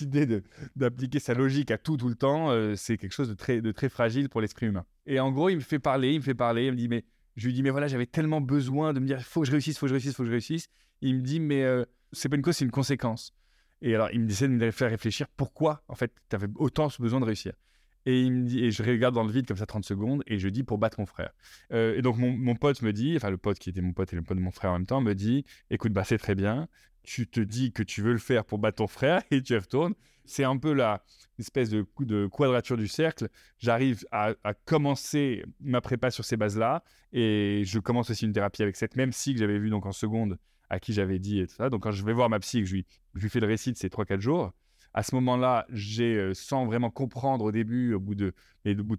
idée 0.00 0.42
d'appliquer 0.76 1.18
sa 1.18 1.34
logique 1.34 1.70
à 1.70 1.78
tout 1.78 1.96
tout 1.96 2.08
le 2.08 2.14
temps, 2.14 2.50
euh, 2.50 2.74
c'est 2.76 2.96
quelque 2.96 3.12
chose 3.12 3.28
de 3.28 3.72
très, 3.72 3.88
fragile 3.88 4.28
pour 4.28 4.40
l'esprit 4.40 4.66
humain. 4.66 4.84
Et 5.06 5.18
en 5.18 5.32
gros, 5.32 5.48
il 5.48 5.56
me 5.56 5.60
fait 5.60 5.80
parler, 5.80 6.12
il 6.12 6.18
me 6.18 6.24
fait 6.24 6.34
parler, 6.34 6.66
il 6.66 6.72
me 6.72 6.76
dit, 6.76 6.88
mais 6.88 7.04
je 7.36 7.46
lui 7.46 7.52
dis, 7.52 7.62
mais 7.62 7.70
voilà, 7.70 7.88
j'avais 7.88 8.06
tellement 8.06 8.40
besoin 8.40 8.92
de 8.92 9.00
me 9.00 9.06
dire, 9.06 9.18
il 9.18 9.24
faut 9.24 9.40
que 9.40 9.46
je 9.46 9.52
réussisse, 9.52 9.74
il 9.74 9.78
faut 9.78 9.86
que 9.86 9.88
je 9.88 9.94
réussisse, 9.94 10.12
il 10.12 10.14
faut 10.14 10.22
que 10.22 10.28
je 10.28 10.32
réussisse. 10.32 10.68
il 11.00 11.16
me 11.16 11.22
dit, 11.22 11.40
mais 11.40 11.64
euh, 11.64 11.84
c'est 12.12 12.28
pas 12.28 12.36
une 12.36 12.42
cause, 12.42 12.56
c'est 12.56 12.64
une 12.64 12.70
conséquence. 12.70 13.34
Et 13.82 13.94
alors, 13.94 14.08
il 14.12 14.20
me 14.20 14.30
essaie 14.30 14.48
de 14.48 14.52
me 14.52 14.70
faire 14.70 14.90
réfléchir 14.90 15.26
pourquoi, 15.36 15.82
en 15.88 15.94
fait, 15.94 16.12
tu 16.30 16.36
avais 16.36 16.46
autant 16.56 16.88
ce 16.88 17.02
besoin 17.02 17.20
de 17.20 17.24
réussir. 17.24 17.54
Et, 18.06 18.22
il 18.22 18.32
me 18.32 18.46
dit, 18.46 18.64
et 18.64 18.70
je 18.70 18.82
regarde 18.82 19.14
dans 19.14 19.24
le 19.24 19.32
vide 19.32 19.46
comme 19.46 19.56
ça 19.56 19.66
30 19.66 19.84
secondes 19.84 20.22
et 20.26 20.38
je 20.38 20.48
dis 20.48 20.62
pour 20.62 20.78
battre 20.78 21.00
mon 21.00 21.06
frère. 21.06 21.30
Euh, 21.72 21.96
et 21.96 22.02
donc 22.02 22.18
mon, 22.18 22.32
mon, 22.32 22.54
pote 22.54 22.82
me 22.82 22.92
dit, 22.92 23.14
enfin 23.16 23.30
le 23.30 23.38
pote 23.38 23.58
qui 23.58 23.70
était 23.70 23.80
mon 23.80 23.92
pote 23.92 24.12
et 24.12 24.16
le 24.16 24.22
pote 24.22 24.36
de 24.36 24.42
mon 24.42 24.50
frère 24.50 24.72
en 24.72 24.74
même 24.74 24.86
temps, 24.86 25.00
me 25.00 25.14
dit, 25.14 25.44
écoute, 25.70 25.92
bah 25.92 26.04
c'est 26.04 26.18
très 26.18 26.34
bien, 26.34 26.68
tu 27.04 27.28
te 27.28 27.40
dis 27.40 27.70
que 27.70 27.82
tu 27.82 28.02
veux 28.02 28.12
le 28.12 28.18
faire 28.18 28.44
pour 28.44 28.58
battre 28.58 28.78
ton 28.78 28.86
frère 28.86 29.22
et 29.30 29.42
tu 29.42 29.56
retournes. 29.56 29.94
C'est 30.26 30.44
un 30.44 30.56
peu 30.56 30.72
la 30.72 31.04
espèce 31.38 31.68
de, 31.68 31.86
de 32.00 32.26
quadrature 32.26 32.78
du 32.78 32.88
cercle. 32.88 33.28
J'arrive 33.58 34.06
à, 34.10 34.34
commencer 34.64 35.44
ma 35.60 35.80
prépa 35.80 36.10
sur 36.10 36.24
ces 36.24 36.36
bases-là 36.36 36.82
et 37.12 37.62
je 37.66 37.78
commence 37.78 38.08
aussi 38.10 38.24
une 38.24 38.32
thérapie 38.32 38.62
avec 38.62 38.76
cette 38.76 38.96
même 38.96 39.10
psy 39.10 39.34
que 39.34 39.40
j'avais 39.40 39.58
vue 39.58 39.68
donc 39.68 39.84
en 39.84 39.92
seconde 39.92 40.38
à 40.70 40.80
qui 40.80 40.94
j'avais 40.94 41.18
dit 41.18 41.40
et 41.40 41.46
tout 41.46 41.54
ça. 41.54 41.68
Donc 41.68 41.82
quand 41.82 41.90
je 41.90 42.04
vais 42.04 42.14
voir 42.14 42.30
ma 42.30 42.40
psy 42.40 42.60
que 42.60 42.66
je 42.66 42.74
lui, 42.74 42.86
je 43.14 43.20
lui 43.20 43.28
fais 43.28 43.40
le 43.40 43.46
récit 43.46 43.72
de 43.72 43.76
ces 43.76 43.88
3-4 43.88 44.20
jours, 44.20 44.52
à 44.94 45.02
ce 45.02 45.14
moment-là, 45.16 45.66
j'ai, 45.70 46.32
sans 46.34 46.66
vraiment 46.66 46.90
comprendre 46.90 47.44
au 47.44 47.52
début, 47.52 47.94
au 47.94 48.00
bout 48.00 48.14
de, 48.14 48.32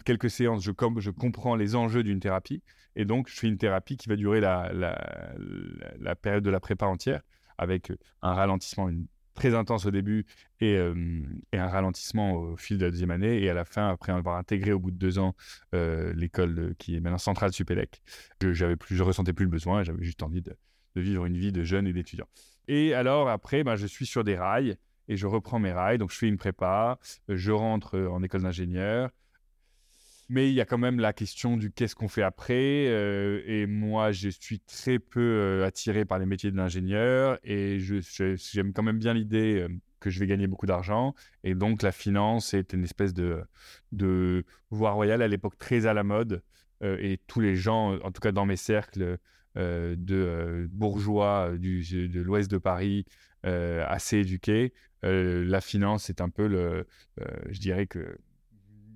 quelques 0.03 0.29
séances, 0.29 0.61
je, 0.61 0.71
com 0.71 0.99
je 0.99 1.09
comprends 1.09 1.55
les 1.55 1.75
enjeux 1.75 2.03
d'une 2.03 2.19
thérapie. 2.19 2.61
Et 2.97 3.05
donc, 3.05 3.29
je 3.29 3.35
fais 3.35 3.47
une 3.47 3.57
thérapie 3.57 3.95
qui 3.95 4.09
va 4.09 4.17
durer 4.17 4.41
la, 4.41 4.95
période 6.21 6.43
de 6.43 6.49
la 6.49 6.59
prépa 6.59 6.85
entière, 6.85 7.21
avec 7.57 7.93
un 8.21 8.33
ralentissement 8.33 8.89
très 9.35 9.55
intense 9.55 9.85
au 9.85 9.91
début 9.91 10.25
et, 10.59 10.73
et, 10.73 11.57
un 11.57 11.67
ralentissement 11.67 12.33
au 12.33 12.57
fil 12.57 12.77
de 12.77 12.85
la 12.85 12.91
deuxième 12.91 13.11
année. 13.11 13.41
Et 13.41 13.49
à 13.49 13.53
la 13.53 13.63
fin, 13.63 13.87
après 13.87 14.11
avoir 14.11 14.37
intégré 14.37 14.73
au 14.73 14.79
bout 14.79 14.91
de 14.91 14.97
deux 14.97 15.17
ans 15.17 15.33
l'école 15.71 16.75
qui 16.77 16.97
est 16.97 16.99
maintenant 16.99 17.17
centrale 17.17 17.53
Supélec, 17.53 18.01
je, 18.41 18.75
plus, 18.75 18.97
je 18.97 19.03
ressentais 19.03 19.33
plus 19.33 19.45
le 19.45 19.51
besoin, 19.51 19.83
j'avais 19.83 20.03
juste 20.03 20.23
envie 20.23 20.41
de, 20.41 20.57
de, 20.95 21.01
vivre 21.01 21.25
une 21.25 21.37
vie 21.37 21.53
de 21.53 21.63
jeune 21.63 21.87
et 21.87 21.93
d'étudiant. 21.93 22.27
Et 22.67 22.93
alors, 22.93 23.29
après, 23.29 23.63
ben, 23.63 23.77
je 23.77 23.87
suis 23.87 24.05
sur 24.05 24.25
des 24.25 24.35
rails 24.35 24.77
et 25.07 25.17
je 25.17 25.27
reprends 25.27 25.59
mes 25.59 25.71
rails. 25.71 25.97
Donc, 25.97 26.11
je 26.11 26.17
fais 26.17 26.27
une 26.27 26.37
prépa, 26.37 26.99
je 27.27 27.51
rentre 27.51 27.99
en 27.99 28.23
école 28.23 28.43
d'ingénieur. 28.43 29.11
Mais 30.27 30.49
il 30.49 30.55
y 30.55 30.61
a 30.61 30.65
quand 30.65 30.79
même 30.79 30.99
la 30.99 31.13
question 31.13 31.55
du 31.55 31.71
qu'est-ce 31.71 31.95
qu'on 31.95 32.07
fait 32.07 32.23
après. 32.23 32.87
Euh, 32.87 33.43
et 33.45 33.67
moi, 33.67 34.11
je 34.11 34.29
suis 34.29 34.59
très 34.59 34.97
peu 34.97 35.21
euh, 35.21 35.65
attiré 35.65 36.03
par 36.03 36.17
les 36.17 36.25
métiers 36.25 36.51
de 36.51 36.57
l'ingénieur. 36.57 37.37
Et 37.43 37.79
j'aime 37.79 38.73
quand 38.73 38.81
même 38.81 38.97
bien 38.97 39.13
l'idée 39.13 39.59
euh, 39.61 39.69
que 39.99 40.09
je 40.09 40.19
vais 40.19 40.25
gagner 40.25 40.47
beaucoup 40.47 40.65
d'argent. 40.65 41.13
Et 41.43 41.53
donc, 41.53 41.83
la 41.83 41.91
finance 41.91 42.55
est 42.55 42.73
une 42.73 42.83
espèce 42.83 43.13
de, 43.13 43.43
de 43.91 44.45
voie 44.71 44.91
royale 44.91 45.21
à 45.21 45.27
l'époque 45.27 45.57
très 45.59 45.85
à 45.85 45.93
la 45.93 46.03
mode. 46.03 46.41
et 46.81 47.19
tous 47.27 47.39
les 47.39 47.55
gens, 47.55 47.97
en 48.01 48.11
tout 48.11 48.21
cas 48.21 48.31
dans 48.31 48.45
mes 48.45 48.57
cercles 48.57 49.17
de 49.55 50.67
bourgeois 50.71 51.53
du, 51.57 52.09
de 52.09 52.21
l'ouest 52.21 52.51
de 52.51 52.57
Paris, 52.57 53.05
assez 53.45 54.17
éduqués, 54.17 54.73
la 55.03 55.61
finance 55.61 56.09
est 56.09 56.21
un 56.21 56.29
peu 56.29 56.47
le. 56.47 56.87
je 57.49 57.59
dirais 57.59 57.87
que 57.87 58.17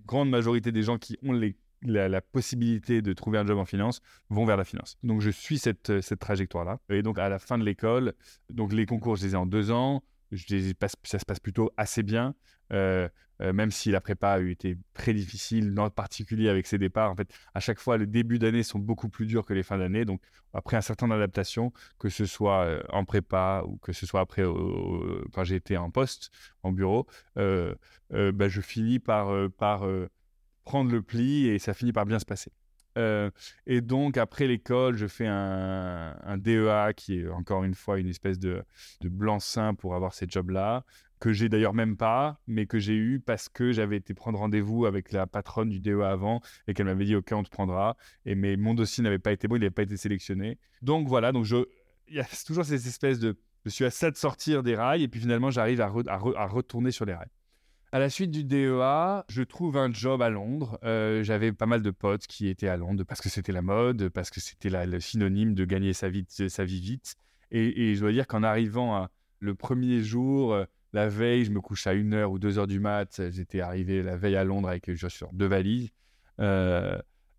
grande 0.06 0.30
majorité 0.30 0.72
des 0.72 0.82
gens 0.82 0.98
qui 0.98 1.18
ont 1.24 1.40
la, 1.84 2.22
possibilité 2.22 3.02
de 3.02 3.14
trouver 3.14 3.38
un 3.38 3.46
job 3.46 3.60
en 3.60 3.66
finance 3.66 4.02
vont 4.30 4.44
vers 4.44 4.58
la 4.58 4.66
finance. 4.66 4.98
Donc 5.04 5.22
je 5.22 5.30
suis 5.30 5.60
cette, 5.60 6.02
cette 6.02 6.20
trajectoire-là. 6.20 6.80
Et 6.90 7.04
donc 7.04 7.20
à 7.20 7.30
la 7.30 7.38
fin 7.38 7.58
de 7.58 7.64
l'école, 7.64 8.14
donc 8.50 8.74
les 8.74 8.86
concours, 8.86 9.16
je 9.18 9.26
les 9.26 9.34
ai 9.34 9.36
en 9.36 9.46
deux 9.46 9.72
ans. 9.72 10.04
Ça 10.32 11.20
se 11.20 11.26
passe 11.26 11.40
plutôt 11.40 11.72
assez 11.78 12.04
bien, 12.04 12.36
euh, 12.72 13.10
euh, 13.42 13.54
même 13.54 13.72
si 13.72 13.90
la 13.92 14.02
prépa 14.02 14.32
a 14.34 14.40
été 14.42 14.78
très 14.94 15.14
difficile, 15.14 15.74
en 15.80 15.90
particulier 15.90 16.50
avec 16.50 16.68
ses 16.68 16.78
départs. 16.78 17.12
En 17.12 17.16
fait, 17.16 17.34
à 17.54 17.60
chaque 17.60 17.80
fois, 17.80 17.98
les 17.98 18.06
débuts 18.06 18.38
d'année 18.38 18.64
sont 18.64 18.80
beaucoup 18.80 19.10
plus 19.10 19.26
durs 19.26 19.46
que 19.46 19.54
les 19.54 19.64
fins 19.64 19.78
d'année. 19.78 20.06
Donc, 20.06 20.22
après 20.54 20.78
un 20.78 20.82
certain 20.82 21.10
adaptation, 21.10 21.74
que 21.98 22.10
ce 22.10 22.26
soit 22.26 22.64
euh, 22.66 22.84
en 22.90 23.06
prépa 23.06 23.64
ou 23.66 23.78
que 23.78 23.92
ce 23.92 24.06
soit 24.06 24.22
après 24.22 24.44
quand 25.34 25.44
j'ai 25.44 25.56
été 25.56 25.78
en 25.78 25.90
poste, 25.90 26.32
en 26.64 26.72
bureau, 26.72 27.08
bah, 27.36 28.48
je 28.48 28.62
finis 28.62 29.00
par 29.00 29.34
prendre 30.64 30.92
le 30.92 31.02
pli 31.02 31.48
et 31.48 31.58
ça 31.60 31.74
finit 31.74 31.94
par 31.94 32.06
bien 32.06 32.20
se 32.20 32.26
passer. 32.26 32.52
Euh, 32.98 33.30
et 33.66 33.82
donc, 33.82 34.18
après 34.18 34.48
l'école, 34.48 34.96
je 34.96 35.08
fais 35.08 35.28
un, 35.28 36.38
DEA 36.38 36.94
qui 36.96 37.20
est 37.20 37.30
encore 37.30 37.64
une 37.64 37.76
fois 37.76 38.00
une 38.00 38.08
espèce 38.08 38.40
de, 38.40 38.64
blanc-seing 39.04 39.76
pour 39.76 39.96
avoir 39.96 40.14
ces 40.14 40.26
jobs-là, 40.28 40.84
que 41.20 41.34
j'ai 41.34 41.50
d'ailleurs 41.50 41.74
même 41.74 41.98
pas, 41.98 42.40
mais 42.48 42.66
que 42.66 42.80
j'ai 42.80 42.96
eu 42.96 43.20
parce 43.20 43.50
que 43.50 43.72
j'avais 43.72 43.98
été 43.98 44.14
prendre 44.14 44.40
rendez-vous 44.40 44.86
avec 44.86 45.12
la 45.12 45.28
patronne 45.28 45.70
du 45.70 45.80
DEA 45.80 46.10
avant 46.10 46.42
et 46.68 46.74
qu'elle 46.74 46.86
m'avait 46.86 47.06
dit 47.06 47.16
OK, 47.16 47.32
on 47.34 47.44
te 47.44 47.50
prendra. 47.50 47.98
Et 48.26 48.36
mais 48.36 48.56
mon 48.56 48.74
dossier 48.74 49.04
n'avait 49.04 49.20
pas 49.20 49.34
été 49.34 49.48
bon, 49.48 49.56
il 49.56 49.60
n'avait 49.60 49.70
pas 49.70 49.84
été 49.84 49.98
sélectionné. 49.98 50.58
Donc 50.82 51.08
voilà, 51.08 51.32
donc 51.32 51.46
il 52.08 52.16
y 52.16 52.20
a 52.20 52.26
toujours 52.48 52.64
cette 52.64 52.86
espèce 52.86 53.20
de, 53.20 53.38
je 53.66 53.70
suis 53.70 53.86
à 53.86 53.92
ça 53.92 54.12
de 54.12 54.18
sortir 54.18 54.64
des 54.64 54.76
rails 54.76 55.04
et 55.04 55.08
puis 55.10 55.20
finalement 55.20 55.52
j'arrive 55.52 55.82
à, 55.82 55.92
à 56.08 56.48
retourner 56.48 56.92
sur 56.92 57.06
les 57.06 57.14
rails. 57.14 57.30
À 57.92 57.98
la 57.98 58.12
suite 58.12 58.30
du 58.30 58.44
DEA, 58.44 59.24
je 59.30 59.42
trouve 59.42 59.76
un 59.76 59.92
job 59.92 60.22
à 60.22 60.30
Londres. 60.30 60.78
Euh, 60.84 61.24
j'avais 61.24 61.52
pas 61.52 61.66
mal 61.66 61.82
de 61.82 61.90
potes 61.90 62.28
qui 62.28 62.48
étaient 62.48 62.68
à 62.68 62.78
Londres 62.78 63.04
parce 63.04 63.20
que 63.20 63.30
c'était 63.30 63.52
la 63.52 63.64
mode, 63.64 64.10
parce 64.10 64.30
que 64.30 64.40
c'était 64.40 64.70
le 64.70 65.00
synonyme 65.00 65.56
de 65.56 65.66
gagner 65.66 65.94
sa 65.94 66.08
vie, 66.08 66.24
sa 66.28 66.66
vie 66.66 66.82
vite. 66.82 67.16
Et, 67.50 67.96
je 67.96 68.00
dois 68.00 68.12
dire 68.12 68.28
qu'en 68.28 68.44
arrivant 68.44 69.08
le 69.40 69.56
premier 69.56 70.04
jour, 70.04 70.54
euh, 70.54 70.66
la 70.94 71.10
veille, 71.10 71.46
je 71.46 71.52
me 71.52 71.62
couche 71.62 71.88
à 71.88 71.96
1h 71.96 72.26
ou 72.26 72.38
2h 72.38 72.68
du 72.68 72.80
mat. 72.80 73.24
J'étais 73.32 73.60
arrivé 73.60 74.04
la 74.04 74.18
veille 74.18 74.36
à 74.36 74.44
Londres 74.44 74.70
avec 74.70 74.92
sur 74.96 75.34
deux 75.34 75.48
valises. 75.48 75.90
Euh, 76.40 76.96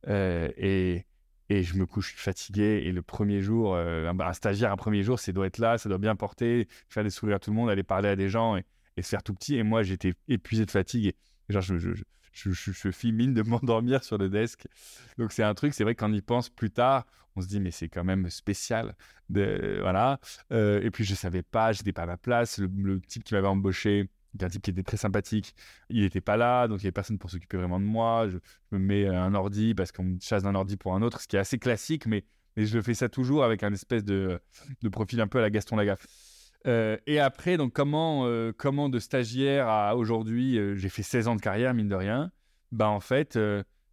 et, 0.08 1.04
et, 1.48 1.62
je 1.62 1.76
me 1.76 1.86
couche 1.86 2.16
fatigué. 2.16 2.82
Et 2.86 2.90
le 2.90 3.02
premier 3.02 3.40
jour, 3.40 3.76
un, 3.76 4.32
stagiaire, 4.32 4.72
un 4.72 4.76
premier 4.76 5.04
jour, 5.04 5.20
c'est 5.20 5.32
doit 5.32 5.46
être 5.46 5.58
là, 5.58 5.78
ça 5.78 5.88
doit 5.88 5.98
bien 5.98 6.16
porter, 6.16 6.66
faire 6.88 7.04
des 7.04 7.10
sourires 7.10 7.36
à 7.36 7.38
tout 7.38 7.50
le 7.50 7.56
monde, 7.56 7.70
aller 7.70 7.84
parler 7.84 8.08
à 8.08 8.16
des 8.16 8.28
gens. 8.28 8.56
Et, 8.56 8.64
et 8.96 9.02
se 9.02 9.08
faire 9.08 9.22
tout 9.22 9.34
petit. 9.34 9.56
Et 9.56 9.62
moi, 9.62 9.82
j'étais 9.82 10.14
épuisé 10.28 10.66
de 10.66 10.70
fatigue. 10.70 11.06
Et 11.06 11.52
genre, 11.52 11.62
je, 11.62 11.78
je, 11.78 11.92
je, 12.32 12.50
je, 12.52 12.90
fis 12.90 13.12
mine 13.12 13.34
de 13.34 13.42
m'endormir 13.48 14.04
sur 14.04 14.18
le 14.18 14.28
desk. 14.28 14.66
Donc, 15.18 15.32
c'est 15.32 15.42
un 15.42 15.54
truc, 15.54 15.74
c'est 15.74 15.84
vrai 15.84 15.94
qu'on 15.94 16.12
y 16.12 16.22
pense 16.22 16.48
plus 16.48 16.70
tard, 16.70 17.06
on 17.36 17.40
se 17.40 17.48
dit, 17.48 17.60
mais 17.60 17.70
c'est 17.70 17.88
quand 17.88 18.04
même 18.04 18.28
spécial. 18.30 18.94
De, 19.28 19.78
voilà. 19.80 20.20
Euh, 20.52 20.80
et 20.82 20.90
puis, 20.90 21.04
je 21.04 21.14
savais 21.14 21.42
pas, 21.42 21.72
j'étais 21.72 21.92
pas 21.92 22.02
à 22.02 22.06
ma 22.06 22.16
place. 22.16 22.58
Le, 22.58 23.00
type 23.00 23.24
qui 23.24 23.34
m'avait 23.34 23.46
embauché, 23.48 24.08
un 24.40 24.48
type 24.48 24.62
qui 24.62 24.70
était 24.70 24.82
très 24.82 24.96
sympathique, 24.96 25.54
il 25.88 26.02
n'était 26.02 26.20
pas 26.20 26.36
là, 26.36 26.68
donc 26.68 26.78
il 26.80 26.84
n'y 26.84 26.86
avait 26.86 26.92
personne 26.92 27.18
pour 27.18 27.30
s'occuper 27.30 27.56
vraiment 27.56 27.80
de 27.80 27.84
moi. 27.84 28.28
Je, 28.28 28.38
me 28.72 28.78
mets 28.78 29.06
un 29.06 29.34
ordi 29.34 29.74
parce 29.74 29.92
qu'on 29.92 30.04
me 30.04 30.20
chasse 30.20 30.42
d'un 30.42 30.54
ordi 30.54 30.76
pour 30.76 30.94
un 30.94 31.02
autre, 31.02 31.20
ce 31.20 31.28
qui 31.28 31.36
est 31.36 31.40
assez 31.40 31.58
classique, 31.58 32.06
mais, 32.06 32.24
mais 32.56 32.66
je 32.66 32.80
fais 32.80 32.94
ça 32.94 33.08
toujours 33.08 33.44
avec 33.44 33.62
un 33.62 33.72
espèce 33.72 34.04
de, 34.04 34.40
de 34.82 34.88
profil 34.88 35.20
un 35.20 35.26
peu 35.26 35.38
à 35.38 35.42
la 35.42 35.50
Gaston 35.50 35.76
Lagaffe. 35.76 36.06
Euh, 36.66 36.96
et 37.06 37.18
après, 37.18 37.56
donc 37.56 37.72
comment, 37.72 38.26
euh, 38.26 38.52
comment 38.56 38.88
de 38.88 38.98
stagiaire 38.98 39.68
à 39.68 39.96
aujourd'hui, 39.96 40.58
euh, 40.58 40.76
j'ai 40.76 40.88
fait 40.88 41.02
16 41.02 41.28
ans 41.28 41.36
de 41.36 41.40
carrière, 41.40 41.72
mine 41.74 41.88
de 41.88 41.94
rien, 41.94 42.30
bah 42.72 42.88
en 42.88 43.00
fait, 43.00 43.38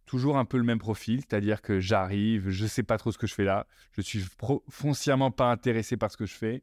toujours 0.06 0.38
un 0.38 0.44
peu 0.44 0.56
le 0.56 0.64
même 0.64 0.78
profil, 0.78 1.20
c'est-à-dire 1.20 1.62
que 1.62 1.80
j'arrive, 1.80 2.50
je 2.50 2.62
ne 2.64 2.68
sais 2.68 2.82
pas 2.82 2.98
trop 2.98 3.10
ce 3.10 3.18
que 3.18 3.26
je 3.26 3.34
fais 3.34 3.44
là, 3.44 3.66
je 3.92 4.02
suis 4.02 4.24
foncièrement 4.68 5.30
pas 5.30 5.50
intéressé 5.50 5.96
par 5.96 6.10
ce 6.12 6.16
que 6.16 6.26
je 6.26 6.34
fais, 6.34 6.62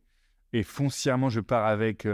et 0.54 0.64
foncièrement, 0.64 1.30
je 1.30 1.42
pars 1.42 1.66
avec, 1.66 2.08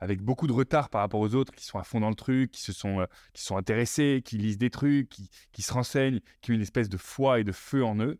avec 0.00 0.22
beaucoup 0.22 0.48
de 0.48 0.52
retard 0.52 0.88
par 0.88 1.02
rapport 1.02 1.20
aux 1.20 1.36
autres 1.36 1.52
qui 1.54 1.64
sont 1.64 1.78
à 1.78 1.84
fond 1.84 2.00
dans 2.00 2.08
le 2.08 2.16
truc, 2.16 2.50
qui 2.50 2.62
se 2.62 2.72
sont, 2.72 3.06
qui 3.32 3.44
sont 3.44 3.56
intéressés, 3.56 4.22
qui 4.24 4.38
lisent 4.38 4.58
des 4.58 4.70
trucs, 4.70 5.08
qui, 5.08 5.30
qui 5.52 5.62
se 5.62 5.72
renseignent, 5.72 6.20
qui 6.40 6.50
ont 6.50 6.54
une 6.54 6.62
espèce 6.62 6.88
de 6.88 6.96
foi 6.96 7.38
et 7.38 7.44
de 7.44 7.52
feu 7.52 7.84
en 7.84 7.96
eux. 8.00 8.18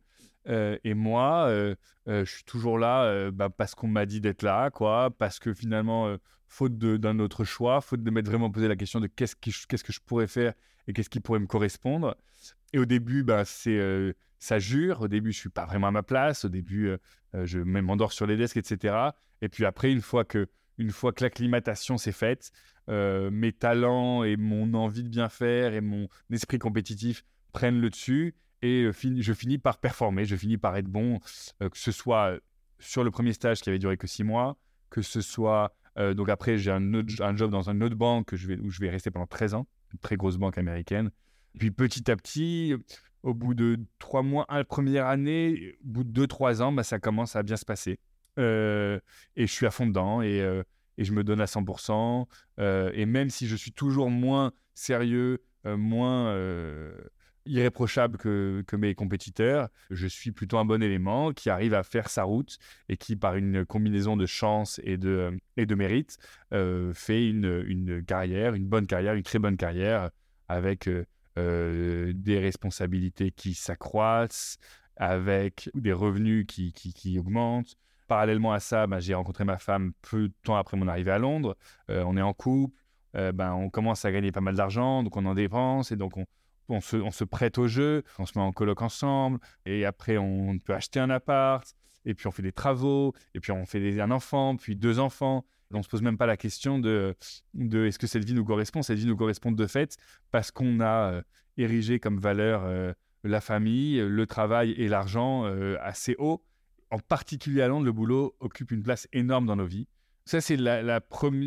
Euh, 0.48 0.78
et 0.84 0.94
moi, 0.94 1.46
euh, 1.48 1.74
euh, 2.08 2.24
je 2.24 2.30
suis 2.30 2.44
toujours 2.44 2.78
là 2.78 3.30
bah, 3.30 3.48
parce 3.50 3.74
qu'on 3.74 3.88
m'a 3.88 4.06
dit 4.06 4.20
d'être 4.20 4.42
là, 4.42 4.70
quoi, 4.70 5.10
parce 5.16 5.38
que 5.38 5.54
finalement, 5.54 6.16
faute 6.46 6.78
d'un 6.78 7.18
autre 7.18 7.44
choix, 7.44 7.80
faute 7.80 8.02
de 8.02 8.10
m'être 8.10 8.26
vraiment 8.26 8.50
posé 8.50 8.68
la 8.68 8.76
question 8.76 9.00
de 9.00 9.06
qu'est-ce, 9.06 9.36
que 9.36 9.92
je 9.92 10.00
pourrais 10.04 10.26
faire 10.26 10.54
et 10.86 10.92
qu'est-ce 10.92 11.10
qui 11.10 11.20
pourrait 11.20 11.40
me 11.40 11.46
correspondre. 11.46 12.16
Et 12.72 12.78
au 12.78 12.84
début, 12.84 13.22
bah, 13.22 13.44
c'est, 13.44 14.14
ça 14.38 14.58
jure. 14.58 15.02
Au 15.02 15.08
début, 15.08 15.32
je 15.32 15.38
suis 15.38 15.48
pas 15.48 15.64
vraiment 15.64 15.88
à 15.88 15.92
ma 15.92 16.02
place. 16.02 16.44
Au 16.44 16.48
début, 16.48 16.90
je 17.32 17.58
m'endors 17.58 18.12
sur 18.12 18.26
les 18.26 18.36
desks, 18.36 18.56
etc. 18.56 18.96
Et 19.40 19.48
puis 19.48 19.64
après, 19.64 19.90
une 19.90 20.02
fois 20.02 20.24
que, 20.24 20.48
une 20.76 20.90
fois 20.90 21.12
que 21.12 21.22
l'acclimatation 21.22 21.98
s'est 21.98 22.12
faite, 22.12 22.50
mes 22.88 23.52
talents 23.52 24.24
et 24.24 24.36
mon 24.36 24.74
envie 24.74 25.04
de 25.04 25.08
bien 25.08 25.28
faire 25.28 25.72
et 25.72 25.80
mon 25.80 26.08
esprit 26.30 26.58
compétitif 26.58 27.24
prennent 27.52 27.80
le 27.80 27.88
dessus 27.88 28.34
et 28.64 28.90
je 28.90 29.32
finis 29.34 29.58
par 29.58 29.78
performer, 29.78 30.24
je 30.24 30.36
finis 30.36 30.56
par 30.56 30.74
être 30.76 30.86
bon, 30.88 31.20
que 31.60 31.78
ce 31.78 31.92
soit 31.92 32.38
sur 32.78 33.04
le 33.04 33.10
premier 33.10 33.34
stage 33.34 33.60
qui 33.60 33.68
avait 33.68 33.78
duré 33.78 33.98
que 33.98 34.06
six 34.06 34.24
mois, 34.24 34.56
que 34.88 35.02
ce 35.02 35.20
soit 35.20 35.74
donc 36.16 36.30
après 36.30 36.56
j'ai 36.56 36.70
un, 36.70 37.36
job 37.36 37.50
dans 37.50 37.68
une 37.68 37.82
autre 37.82 37.94
banque 37.94 38.32
où 38.32 38.36
je 38.36 38.80
vais, 38.80 38.90
rester 38.90 39.10
pendant 39.10 39.26
13 39.26 39.54
ans, 39.54 39.66
une 39.92 39.98
très 39.98 40.16
grosse 40.16 40.38
banque 40.38 40.56
américaine. 40.56 41.10
Puis 41.58 41.70
petit 41.70 42.10
à 42.10 42.16
petit, 42.16 42.74
au 43.22 43.34
bout 43.34 43.54
de 43.54 43.78
trois 43.98 44.22
mois, 44.22 44.46
la 44.48 44.64
première 44.64 45.06
année, 45.06 45.76
au 45.84 45.88
bout 45.88 46.04
de 46.04 46.10
deux, 46.10 46.26
trois 46.26 46.62
ans, 46.62 46.72
bah, 46.72 46.82
ça 46.82 46.98
commence 46.98 47.36
à 47.36 47.42
bien 47.42 47.56
se 47.56 47.66
passer. 47.66 47.98
et 48.38 49.00
je 49.36 49.46
suis 49.46 49.66
à 49.66 49.70
fond 49.70 49.86
dedans 49.86 50.22
et 50.22 50.64
je 50.96 51.12
me 51.12 51.22
donne 51.22 51.42
à 51.42 51.46
100%. 51.46 52.26
et 52.94 53.04
même 53.04 53.28
si 53.28 53.46
je 53.46 53.56
suis 53.56 53.72
toujours 53.72 54.08
moins 54.08 54.52
sérieux, 54.72 55.42
moins 55.64 56.34
irréprochable 57.46 58.18
que, 58.18 58.76
mes 58.76 58.94
compétiteurs. 58.94 59.68
Je 59.90 60.06
suis 60.06 60.32
plutôt 60.32 60.58
un 60.58 60.64
bon 60.64 60.82
élément 60.82 61.32
qui 61.32 61.50
arrive 61.50 61.74
à 61.74 61.82
faire 61.82 62.08
sa 62.08 62.24
route 62.24 62.58
et 62.88 62.96
qui, 62.96 63.16
par 63.16 63.36
une 63.36 63.64
combinaison 63.64 64.16
de 64.16 64.26
chance 64.26 64.80
et 64.84 64.96
de, 64.96 65.36
et 65.56 65.66
de 65.66 65.74
mérite, 65.74 66.18
euh, 66.52 66.92
fait 66.94 67.28
une, 67.28 67.64
une, 67.66 68.04
carrière, 68.04 68.54
une 68.54 68.66
bonne 68.66 68.86
carrière, 68.86 69.14
une 69.14 69.22
très 69.22 69.38
bonne 69.38 69.56
carrière 69.56 70.10
avec 70.48 70.88
euh, 70.88 71.04
euh, 71.38 72.12
des 72.14 72.38
responsabilités 72.38 73.30
qui 73.30 73.54
s'accroissent, 73.54 74.58
avec 74.96 75.70
des 75.74 75.92
revenus 75.92 76.46
qui, 76.46 76.72
qui, 76.72 77.18
augmentent. 77.18 77.76
Parallèlement 78.06 78.52
à 78.52 78.60
ça, 78.60 78.86
bah, 78.86 79.00
j'ai 79.00 79.14
rencontré 79.14 79.44
ma 79.44 79.58
femme 79.58 79.92
peu 80.02 80.28
de 80.28 80.34
temps 80.42 80.56
après 80.56 80.76
mon 80.76 80.88
arrivée 80.88 81.10
à 81.10 81.18
Londres. 81.18 81.56
on 81.88 82.16
est 82.16 82.22
en 82.22 82.34
couple. 82.34 82.78
ben, 83.14 83.52
on 83.54 83.70
commence 83.70 84.04
à 84.04 84.12
gagner 84.12 84.30
pas 84.30 84.40
mal 84.40 84.54
d'argent, 84.54 85.02
donc 85.02 85.16
on 85.16 85.24
en 85.24 85.34
dépense 85.34 85.90
et 85.90 85.96
donc 85.96 86.16
on, 86.16 86.26
on 86.68 86.80
se, 86.80 87.24
prête 87.24 87.58
au 87.58 87.66
jeu, 87.66 88.02
on 88.18 88.26
se 88.26 88.38
met 88.38 88.44
en 88.44 88.52
coloc 88.52 88.82
ensemble, 88.82 89.38
et 89.66 89.84
après 89.84 90.16
on 90.16 90.58
peut 90.58 90.74
acheter 90.74 91.00
un 91.00 91.10
appart, 91.10 91.66
et 92.04 92.14
puis 92.14 92.26
on 92.26 92.30
fait 92.30 92.42
des 92.42 92.52
travaux, 92.52 93.14
et 93.34 93.40
puis 93.40 93.52
on 93.52 93.64
fait 93.66 94.00
un 94.00 94.10
enfant, 94.10 94.56
puis 94.56 94.76
deux 94.76 94.98
enfants, 94.98 95.44
On 95.72 95.78
ne 95.78 95.82
se 95.82 95.88
pose 95.88 96.02
même 96.02 96.18
pas 96.18 96.26
la 96.26 96.36
question 96.36 96.78
de, 96.78 97.16
de 97.54 97.86
est-ce 97.86 97.98
que 97.98 98.06
cette 98.06 98.24
vie 98.24 98.34
nous 98.34 98.44
correspond? 98.44 98.82
Cette 98.82 98.98
vie 98.98 99.06
nous 99.06 99.16
correspond 99.16 99.52
de 99.52 99.66
fait 99.66 99.96
parce 100.30 100.50
qu'on 100.50 100.80
a 100.80 101.22
érigé 101.56 101.98
comme 101.98 102.18
valeur 102.18 102.94
la 103.24 103.40
famille, 103.40 103.98
le 103.98 104.26
travail 104.26 104.72
et 104.72 104.88
l'argent 104.88 105.44
assez 105.80 106.14
haut. 106.18 106.44
En 106.90 106.98
particulier 106.98 107.62
à 107.62 107.68
Londres, 107.68 107.86
le 107.86 107.92
boulot 107.92 108.36
occupe 108.40 108.70
une 108.70 108.82
place 108.82 109.08
énorme 109.12 109.46
dans 109.46 109.56
nos 109.56 109.66
vies. 109.66 109.88
Ça, 110.26 110.40
c'est 110.40 110.56
la, 110.56 111.00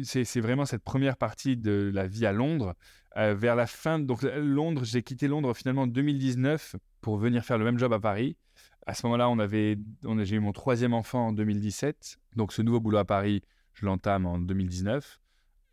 c'est 0.04 0.40
vraiment 0.40 0.66
cette 0.66 0.84
première 0.84 1.18
partie 1.18 1.58
de 1.58 1.90
la 1.94 2.08
vie 2.08 2.26
à 2.26 2.32
Londres. 2.32 2.76
Euh, 3.18 3.34
vers 3.34 3.56
la 3.56 3.66
fin, 3.66 3.98
donc 3.98 4.22
Londres, 4.22 4.84
j'ai 4.84 5.02
quitté 5.02 5.28
Londres 5.28 5.56
finalement 5.56 5.84
en 5.84 5.88
2019 5.88 6.76
pour 7.02 7.18
venir 7.18 7.44
faire 7.44 7.58
le 7.58 7.66
même 7.66 7.80
job 7.80 7.92
à 7.92 8.00
Paris. 8.00 8.38
À 8.86 8.94
ce 8.94 9.06
moment-là, 9.08 9.30
on 9.30 9.40
avait, 9.40 9.78
j'ai 10.24 10.36
eu 10.36 10.40
mon 10.40 10.52
troisième 10.52 10.94
enfant 10.94 11.28
en 11.28 11.34
2017. 11.34 12.18
Donc 12.36 12.54
ce 12.54 12.62
nouveau 12.62 12.80
boulot 12.80 13.00
à 13.00 13.06
Paris, 13.06 13.42
je 13.74 13.86
l'entame 13.86 14.28
en 14.28 14.38
2019. 14.38 15.20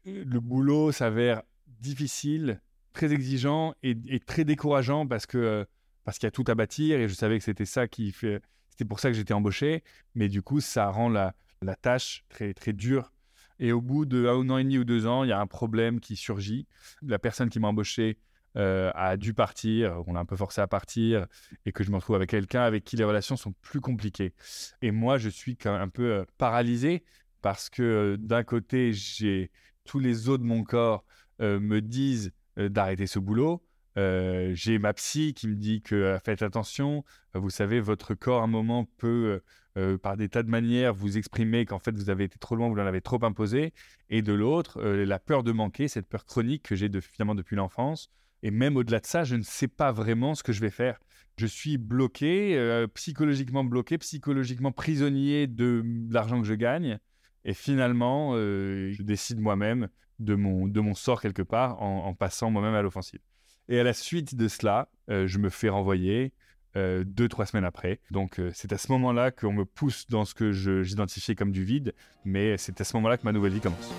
Le 0.07 0.41
boulot 0.41 0.91
s'avère 0.91 1.43
difficile, 1.67 2.61
très 2.95 3.13
exigeant 3.13 3.75
et, 3.83 4.21
très 4.21 4.45
décourageant 4.45 5.07
parce 5.07 5.27
que 5.27 5.67
parce 6.05 6.19
qu'il 6.19 6.27
y 6.27 6.29
a 6.29 6.33
tout 6.33 6.45
à 6.49 6.55
bâtir 6.55 7.01
et 7.01 7.09
je 7.09 7.15
savais 7.15 7.39
que 7.39 7.45
c'était 7.45 7.65
ça 7.65 7.89
qui 7.89 8.13
fait, 8.13 8.43
c'était 8.69 8.85
pour 8.85 9.01
ça 9.01 9.09
que 9.09 9.15
j'étais 9.15 9.33
embauché. 9.33 9.83
Mais 10.15 10.29
du 10.29 10.43
coup, 10.43 10.61
ça 10.61 10.89
rend 10.89 11.09
la, 11.09 11.35
la 11.63 11.75
tâche 11.77 12.25
très, 12.29 12.55
très 12.55 12.73
dure. 12.73 13.13
Et 13.59 13.73
au 13.73 13.81
bout 13.81 14.05
de 14.05 14.27
un 14.27 14.51
an 14.51 14.59
et 14.59 14.65
demi 14.65 14.79
ou 14.79 14.85
deux 14.85 15.07
ans, 15.07 15.25
il 15.25 15.29
y 15.29 15.33
a 15.33 15.41
un 15.41 15.47
problème 15.47 16.01
qui 16.01 16.17
surgit. 16.17 16.67
La 17.03 17.19
personne 17.19 17.51
qui 17.51 17.61
m'a 17.61 17.69
embauché 17.69 18.19
euh, 18.57 18.91
a 18.95 19.17
dû 19.17 19.35
partir, 19.35 20.03
on 20.07 20.13
l'a 20.13 20.21
un 20.21 20.25
peu 20.25 20.37
forcé 20.37 20.61
à 20.61 20.69
partir, 20.69 21.27
et 21.67 21.73
que 21.73 21.83
je 21.83 21.91
me 21.91 21.97
retrouve 21.97 22.17
avec 22.17 22.31
quelqu'un 22.31 22.63
avec 22.63 22.85
qui 22.85 22.97
les 22.97 23.05
relations 23.05 23.37
sont 23.37 23.53
plus 23.63 23.81
compliquées. 23.81 24.33
Et 24.81 24.93
moi, 24.93 25.19
je 25.19 25.29
suis 25.29 25.57
un 25.65 25.89
peu 25.89 26.13
euh, 26.13 26.25
paralysé 26.39 27.05
parce 27.43 27.69
que 27.69 27.83
euh, 27.83 28.17
d'un 28.17 28.45
côté, 28.45 28.93
j'ai 28.93 29.51
tous 29.85 29.99
les 29.99 30.29
os 30.29 30.39
de 30.39 30.45
mon 30.45 30.63
corps 30.63 31.05
me 31.41 31.81
disent 31.81 32.33
d'arrêter 32.57 33.07
ce 33.09 33.19
boulot. 33.19 33.63
j'ai 33.97 34.79
ma 34.79 34.95
psy 34.95 35.35
qui 35.35 35.49
me 35.49 35.57
dit 35.57 35.83
que 35.83 36.17
faites 36.25 36.43
attention, 36.43 37.05
vous 37.35 37.51
savez, 37.51 37.81
votre 37.81 38.15
corps 38.15 38.41
à 38.41 38.45
un 38.45 38.47
moment 38.47 38.87
peut 38.97 39.43
euh, 39.77 39.99
par 39.99 40.17
des 40.17 40.29
tas 40.29 40.45
de 40.45 40.49
manières, 40.49 40.95
vous 40.95 41.19
exprimez 41.19 41.67
qu'en 41.67 41.81
fait 41.81 41.91
vous 41.97 42.09
avez 42.09 42.25
été 42.25 42.39
trop 42.39 42.55
loin, 42.55 42.69
vous 42.69 42.79
en 42.79 42.87
avez 42.87 43.01
trop 43.01 43.19
imposé, 43.25 43.73
et 44.09 44.23
de 44.23 44.33
l'autre, 44.33 44.81
euh, 44.81 45.05
la 45.05 45.19
peur 45.19 45.43
de 45.43 45.51
manquer, 45.51 45.89
cette 45.89 46.07
peur 46.07 46.25
chronique 46.25 46.63
que 46.63 46.77
j'ai 46.77 46.89
finalement 47.01 47.35
depuis 47.35 47.57
l'enfance. 47.57 48.09
Et 48.45 48.53
même 48.53 48.77
au-delà 48.77 49.01
de 49.01 49.07
ça, 49.07 49.25
je 49.25 49.35
ne 49.35 49.43
sais 49.43 49.67
pas 49.67 49.91
vraiment 49.91 50.37
ce 50.37 50.45
que 50.45 50.53
je 50.53 50.61
vais 50.61 50.71
faire. 50.71 51.01
Je 51.39 51.47
suis 51.47 51.77
bloqué, 51.77 52.57
euh, 52.57 52.87
psychologiquement 52.87 53.65
bloqué, 53.65 53.99
psychologiquement 53.99 54.71
prisonnier 54.71 55.49
de, 55.49 55.83
l'argent 56.11 56.41
que 56.41 56.47
je 56.47 56.55
gagne. 56.55 56.99
Et 57.45 57.53
finalement, 57.53 58.35
je 58.35 59.03
décide 59.03 59.39
moi-même 59.39 59.89
de 60.19 60.35
mon, 60.35 60.67
de 60.67 60.81
mon 60.81 60.95
sort 60.95 61.21
quelque 61.21 61.43
part 61.43 61.83
en 61.83 62.15
passant 62.15 62.51
moi-même 62.51 62.73
à 62.73 62.81
l'offensive. 62.81 63.21
Et 63.69 63.79
à 63.79 63.85
la 63.85 63.93
suite 63.93 64.35
de 64.35 64.49
cela, 64.49 64.89
je 65.09 65.39
me 65.39 65.51
fais 65.51 65.69
renvoyer. 65.69 66.33
Euh, 66.77 67.05
deux, 67.05 67.29
trois 67.29 67.47
semaines 67.47 67.65
après. 67.65 68.01
Donc 68.11 68.41
euh, 68.41 68.51
c'est 68.53 68.73
à 68.73 68.79
ce 68.79 68.91
moment-là 68.93 69.31
qu'on 69.31 69.53
me 69.53 69.65
pousse 69.65 70.07
dans 70.09 70.25
ce 70.25 70.35
que 70.35 70.51
j'identifiais 70.53 71.35
comme 71.35 71.53
du 71.53 71.65
vide, 71.65 71.95
mais 72.25 72.57
c'est 72.59 72.81
à 72.81 72.85
ce 72.85 72.97
moment-là 72.97 73.17
que 73.17 73.25
ma 73.25 73.33
nouvelle 73.33 73.53
vie 73.53 73.61
commence. 73.61 73.93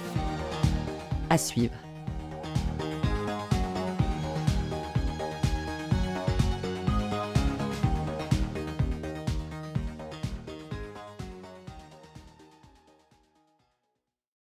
À 1.29 1.37
suivre. 1.37 1.73